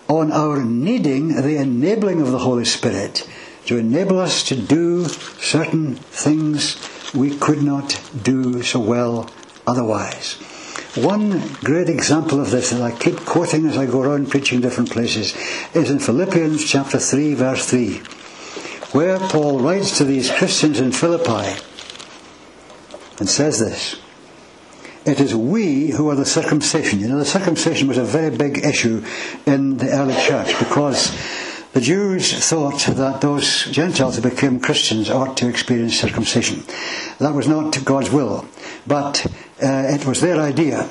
[0.09, 3.29] on our needing the enabling of the Holy Spirit
[3.67, 6.77] to enable us to do certain things
[7.15, 9.31] we could not do so well
[9.67, 10.35] otherwise.
[10.97, 14.91] One great example of this that I keep quoting as I go around preaching different
[14.91, 15.35] places
[15.75, 17.99] is in Philippians chapter 3 verse 3
[18.93, 21.61] where Paul writes to these Christians in Philippi
[23.19, 23.97] and says this
[25.07, 27.01] It is we who are the circumcision.
[27.01, 29.05] You know, the circumcision was a very big issue
[29.45, 31.15] in the early church because
[31.75, 36.63] the Jews thought that those Gentiles who became Christians ought to experience circumcision.
[37.19, 38.47] That was not God's will,
[38.87, 39.27] but
[39.63, 40.89] uh, it was their idea.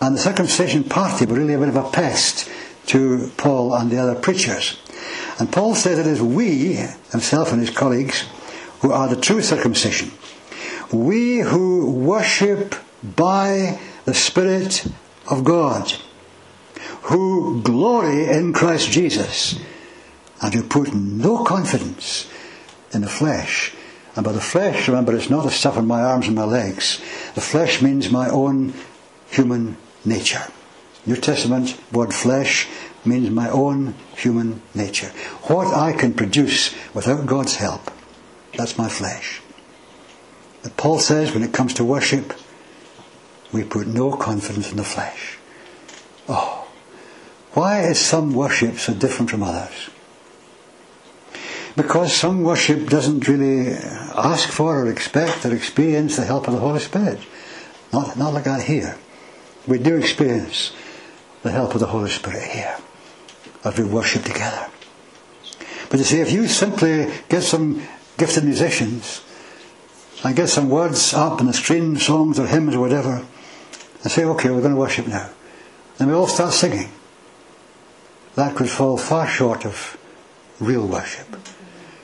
[0.00, 2.50] And the circumcision party were really a bit of a pest
[2.86, 4.80] to Paul and the other preachers.
[5.38, 6.74] And Paul says it is we,
[7.12, 8.24] himself and his colleagues,
[8.80, 10.10] who are the true circumcision.
[10.90, 12.74] We who worship
[13.14, 14.86] by the Spirit
[15.30, 15.92] of God,
[17.02, 19.58] who glory in Christ Jesus,
[20.42, 22.28] and who put no confidence
[22.92, 23.72] in the flesh.
[24.14, 27.00] And by the flesh, remember, it's not the stuff on my arms and my legs.
[27.34, 28.72] The flesh means my own
[29.30, 30.46] human nature.
[31.04, 32.66] New Testament word flesh
[33.04, 35.08] means my own human nature.
[35.44, 37.90] What I can produce without God's help,
[38.56, 39.40] that's my flesh.
[40.62, 42.32] But Paul says when it comes to worship,
[43.56, 45.38] we put no confidence in the flesh.
[46.28, 46.68] Oh,
[47.52, 49.90] why is some worship so different from others?
[51.74, 53.72] Because some worship doesn't really
[54.14, 57.18] ask for or expect or experience the help of the Holy Spirit.
[57.92, 58.98] Not, not like that here.
[59.66, 60.72] We do experience
[61.42, 62.76] the help of the Holy Spirit here
[63.64, 64.68] as we worship together.
[65.88, 67.82] But you see, if you simply get some
[68.18, 69.22] gifted musicians
[70.24, 73.24] and get some words up on the screen, songs or hymns or whatever,
[74.06, 75.28] and say, okay, we're going to worship now,
[75.98, 76.88] then we all start singing,
[78.36, 79.98] that could fall far short of
[80.60, 81.26] real worship.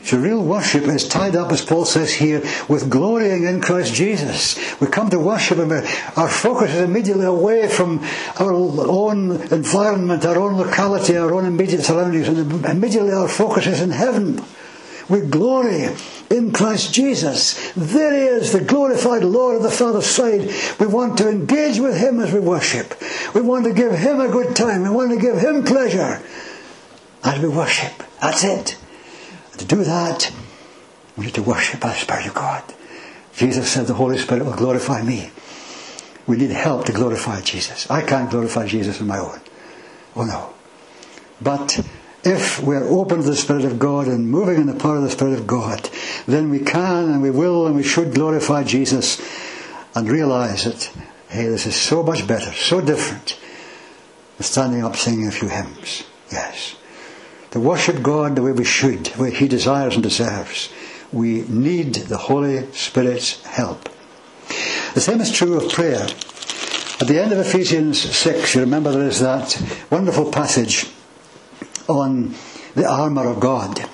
[0.02, 4.58] So real worship is tied up, as Paul says here, with glorying in Christ Jesus.
[4.80, 5.70] We come to worship and
[6.16, 8.04] our focus is immediately away from
[8.40, 13.80] our own environment, our own locality, our own immediate surroundings, and immediately our focus is
[13.80, 14.42] in heaven.
[15.08, 15.94] We glory
[16.32, 17.72] in Christ Jesus.
[17.74, 20.50] There he is, the glorified Lord of the Father's side.
[20.80, 22.94] We want to engage with him as we worship.
[23.34, 24.82] We want to give him a good time.
[24.82, 26.22] We want to give him pleasure
[27.22, 27.92] as we worship.
[28.20, 28.78] That's it.
[29.52, 30.32] And to do that,
[31.16, 32.64] we need to worship by the Spirit of God.
[33.36, 35.30] Jesus said the Holy Spirit will glorify me.
[36.26, 37.90] We need help to glorify Jesus.
[37.90, 39.40] I can't glorify Jesus on my own.
[40.16, 40.54] Oh no.
[41.40, 41.84] But
[42.24, 45.10] if we're open to the Spirit of God and moving in the power of the
[45.10, 45.90] Spirit of God,
[46.26, 49.20] then we can and we will and we should glorify Jesus
[49.94, 50.84] and realize that,
[51.28, 53.38] hey, this is so much better, so different
[54.36, 56.04] than standing up singing a few hymns.
[56.30, 56.76] Yes.
[57.50, 60.72] To worship God the way we should, the way He desires and deserves,
[61.12, 63.88] we need the Holy Spirit's help.
[64.94, 66.06] The same is true of prayer.
[67.00, 69.60] At the end of Ephesians 6, you remember there is that
[69.90, 70.86] wonderful passage
[71.88, 72.34] on
[72.74, 73.88] the armour of God.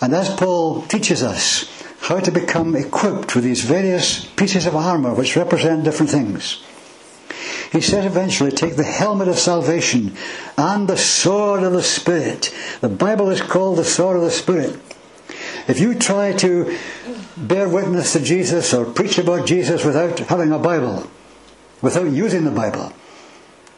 [0.00, 5.14] And as Paul teaches us how to become equipped with these various pieces of armour
[5.14, 6.62] which represent different things,
[7.72, 10.16] he says eventually take the helmet of salvation
[10.56, 12.54] and the sword of the Spirit.
[12.80, 14.78] The Bible is called the sword of the Spirit.
[15.68, 16.78] If you try to
[17.36, 21.10] bear witness to Jesus or preach about Jesus without having a Bible,
[21.82, 22.92] without using the Bible,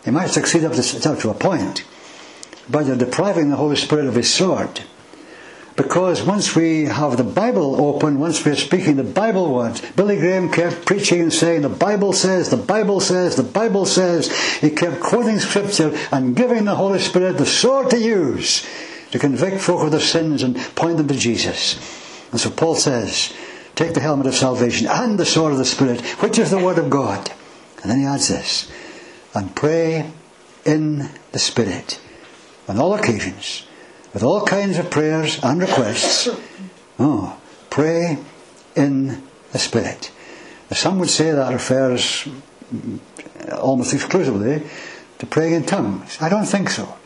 [0.04, 1.84] you might succeed up to, up to a point
[2.70, 4.82] you're depriving the Holy Spirit of His sword.
[5.78, 10.50] Because once we have the Bible open, once we're speaking the Bible words, Billy Graham
[10.50, 14.32] kept preaching and saying, The Bible says, the Bible says, the Bible says.
[14.56, 18.66] He kept quoting Scripture and giving the Holy Spirit the sword to use
[19.12, 21.78] to convict folk of their sins and point them to Jesus.
[22.32, 23.32] And so Paul says,
[23.76, 26.78] Take the helmet of salvation and the sword of the Spirit, which is the Word
[26.78, 27.30] of God.
[27.82, 28.68] And then he adds this,
[29.32, 30.10] and pray
[30.64, 32.00] in the Spirit
[32.68, 33.66] on all occasions,
[34.12, 36.28] with all kinds of prayers and requests.
[36.98, 37.36] Oh,
[37.70, 38.18] pray
[38.76, 40.12] in the Spirit.
[40.70, 42.28] Some would say that refers
[43.58, 44.62] almost exclusively
[45.18, 46.18] to praying in tongues.
[46.20, 46.96] I don't think so.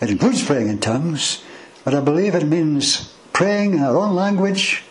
[0.00, 1.42] It includes praying in tongues,
[1.84, 4.82] but I believe it means praying in our own language,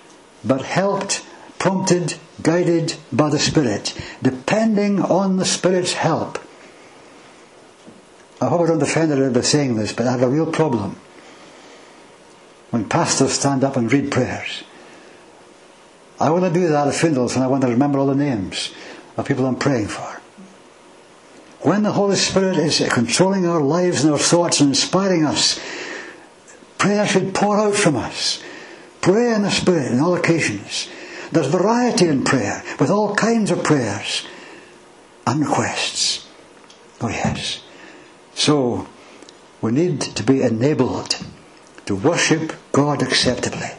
[0.44, 1.26] but helped,
[1.60, 6.40] prompted, guided by the Spirit, depending on the Spirit's help
[8.40, 10.96] I hope I don't offend anyone by saying this, but I have a real problem
[12.70, 14.64] when pastors stand up and read prayers.
[16.20, 18.74] I want to do that at funerals and I want to remember all the names
[19.16, 20.22] of people I'm praying for.
[21.62, 25.60] When the Holy Spirit is controlling our lives and our thoughts and inspiring us,
[26.78, 28.44] prayer should pour out from us.
[29.02, 30.88] Pray in the Spirit on all occasions.
[31.32, 34.26] There's variety in prayer, with all kinds of prayers
[35.26, 36.28] and requests.
[37.02, 37.64] Oh, yes.
[38.38, 38.88] So,
[39.62, 41.18] we need to be enabled
[41.88, 43.72] to worship God acceptably.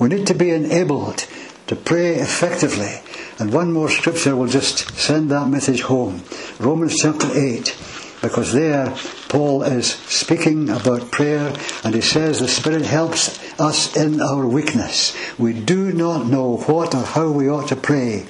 [0.00, 1.28] We need to be enabled
[1.68, 3.00] to pray effectively.
[3.38, 6.24] And one more scripture will just send that message home.
[6.58, 7.76] Romans chapter 8.
[8.20, 8.92] Because there,
[9.28, 15.16] Paul is speaking about prayer and he says the Spirit helps us in our weakness.
[15.38, 18.26] We do not know what or how we ought to pray.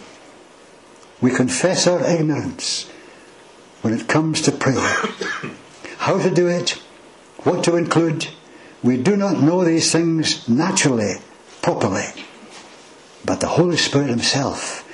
[1.23, 2.91] We confess our ignorance
[3.85, 4.97] when it comes to prayer.
[5.99, 6.71] How to do it,
[7.43, 8.27] what to include,
[8.83, 11.17] we do not know these things naturally,
[11.61, 12.07] properly.
[13.27, 14.89] But the Holy Spirit Himself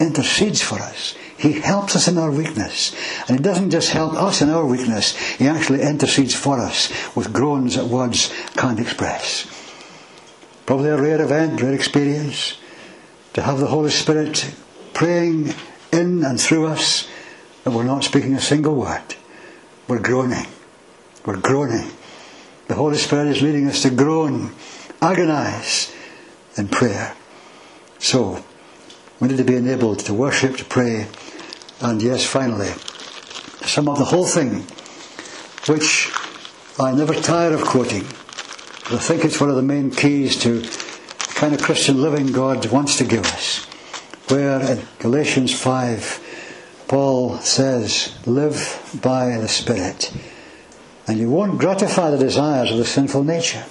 [0.00, 1.14] intercedes for us.
[1.36, 2.96] He helps us in our weakness.
[3.28, 7.34] And He doesn't just help us in our weakness, He actually intercedes for us with
[7.34, 9.46] groans that words can't express.
[10.64, 12.56] Probably a rare event, rare experience,
[13.34, 14.50] to have the Holy Spirit
[14.94, 15.52] praying
[15.92, 17.06] in and through us
[17.64, 19.14] that we're not speaking a single word.
[19.88, 20.46] We're groaning.
[21.24, 21.90] We're groaning.
[22.68, 24.52] The Holy Spirit is leading us to groan,
[25.02, 25.92] agonize
[26.56, 27.14] in prayer.
[27.98, 28.44] So,
[29.18, 31.08] we need to be enabled to worship, to pray,
[31.80, 32.70] and yes, finally,
[33.66, 34.64] sum up the whole thing,
[35.66, 36.10] which
[36.78, 38.04] I never tire of quoting.
[38.92, 42.64] I think it's one of the main keys to the kind of Christian living God
[42.70, 43.64] wants to give us.
[44.28, 46.29] Where in Galatians 5,
[46.90, 50.12] Paul says, live by the Spirit,
[51.06, 53.64] and you won't gratify the desires of the sinful nature.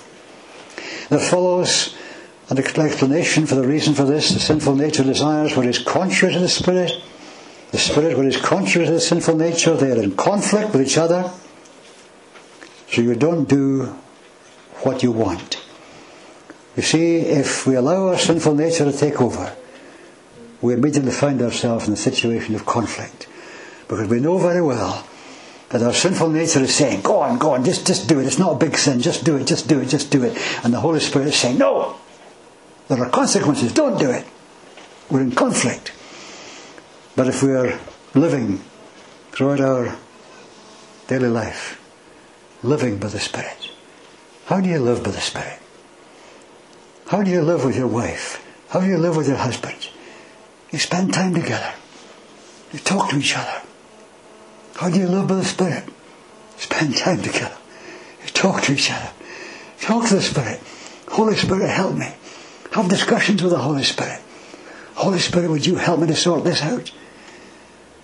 [1.09, 1.97] There follows
[2.47, 4.29] an explanation for the reason for this.
[4.29, 6.93] The sinful nature desires what is contrary to the Spirit.
[7.71, 10.97] The Spirit, what is contrary to the sinful nature, they are in conflict with each
[10.97, 11.29] other.
[12.87, 13.97] So you don't do
[14.83, 15.61] what you want.
[16.77, 19.53] You see, if we allow our sinful nature to take over,
[20.61, 23.27] we immediately find ourselves in a situation of conflict.
[23.87, 25.07] Because we know very well
[25.69, 28.25] that our sinful nature is saying, Go on, go on, just, just do it.
[28.25, 29.01] It's not a big sin.
[29.01, 30.37] Just do it, just do it, just do it.
[30.63, 31.99] And the Holy Spirit is saying, No,
[32.89, 33.71] There are consequences.
[33.71, 34.25] Don't do it.
[35.11, 35.93] We're in conflict.
[37.15, 37.79] But if we are
[38.15, 38.61] living
[39.31, 39.95] throughout our
[41.07, 41.79] daily life,
[42.63, 43.69] living by the Spirit,
[44.45, 45.59] how do you live by the Spirit?
[47.07, 48.43] How do you live with your wife?
[48.69, 49.89] How do you live with your husband?
[50.71, 51.73] You spend time together.
[52.71, 53.61] You talk to each other.
[54.75, 55.83] How do you live by the Spirit?
[56.57, 57.57] Spend time together.
[58.23, 59.09] You talk to each other.
[59.81, 60.61] Talk to the Spirit.
[61.07, 62.13] Holy Spirit, help me.
[62.71, 64.21] Have discussions with the Holy Spirit.
[64.95, 66.91] Holy Spirit, would you help me to sort this out?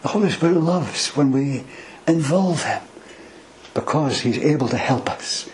[0.01, 1.63] The Holy Spirit loves when we
[2.07, 2.82] involve Him
[3.74, 5.47] because He's able to help us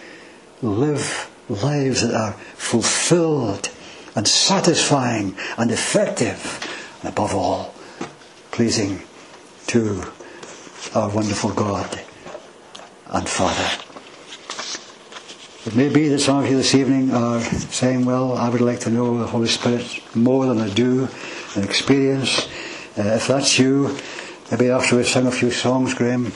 [0.61, 3.69] live lives that are fulfilled
[4.15, 6.70] and satisfying and effective
[7.01, 7.73] and above all
[8.51, 9.01] pleasing
[9.67, 10.03] to
[10.93, 12.01] our wonderful God
[13.07, 13.69] and Father.
[15.65, 18.79] It may be that some of you this evening are saying, Well, I would like
[18.81, 21.07] to know the Holy Spirit more than I do
[21.55, 22.47] and experience.
[22.97, 23.97] Uh, if that's you,
[24.49, 26.33] maybe after we sing a few songs, Graham,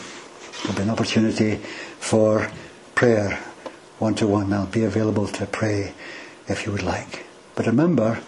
[0.63, 1.55] there'll be an opportunity
[1.99, 2.51] for
[2.93, 3.39] prayer
[3.99, 4.53] one to one.
[4.53, 5.93] I'll be available to pray
[6.47, 7.25] if you would like.
[7.55, 8.21] But remember,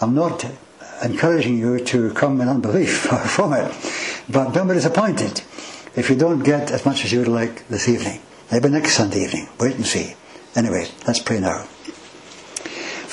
[0.00, 0.44] I'm not
[1.02, 3.72] encouraging you to come in unbelief from it,
[4.28, 5.42] but don't be disappointed
[5.94, 8.20] if you don't get as much as you would like this evening.
[8.50, 9.48] Maybe next Sunday evening.
[9.58, 10.14] Wait and see.
[10.54, 11.64] Anyway, let's pray now.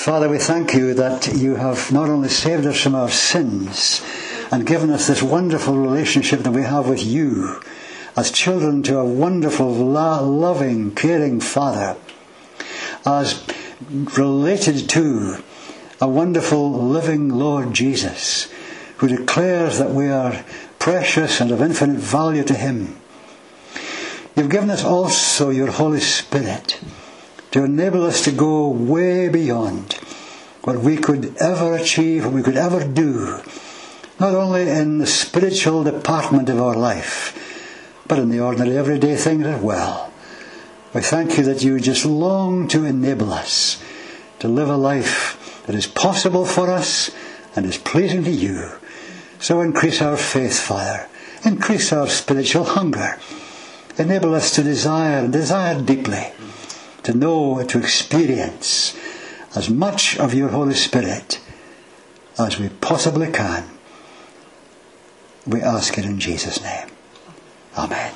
[0.00, 4.02] Father, we thank you that you have not only saved us from our sins
[4.50, 7.60] and given us this wonderful relationship that we have with you
[8.16, 11.96] as children to a wonderful, loving, caring Father,
[13.06, 13.44] as
[14.16, 15.42] related to
[16.00, 18.50] a wonderful, living Lord Jesus,
[18.98, 20.44] who declares that we are
[20.78, 23.00] precious and of infinite value to Him
[24.36, 26.80] You've given us also your Holy Spirit
[27.50, 29.94] to enable us to go way beyond
[30.62, 33.42] what we could ever achieve, what we could ever do,
[34.20, 37.36] not only in the spiritual department of our life,
[38.06, 40.12] but in the ordinary everyday things as well.
[40.94, 43.82] We thank you that you just long to enable us
[44.38, 45.39] to live a life
[45.70, 47.12] that is possible for us
[47.54, 48.72] and is pleasing to you.
[49.38, 51.06] So increase our faith, Father.
[51.44, 53.16] Increase our spiritual hunger
[54.00, 56.32] enable us to desire, desire deeply,
[57.04, 58.96] to know, and to experience
[59.54, 61.40] as much of your Holy Spirit
[62.36, 63.68] as we possibly can.
[65.46, 66.88] We ask it in Jesus' name.
[67.78, 68.12] Amen.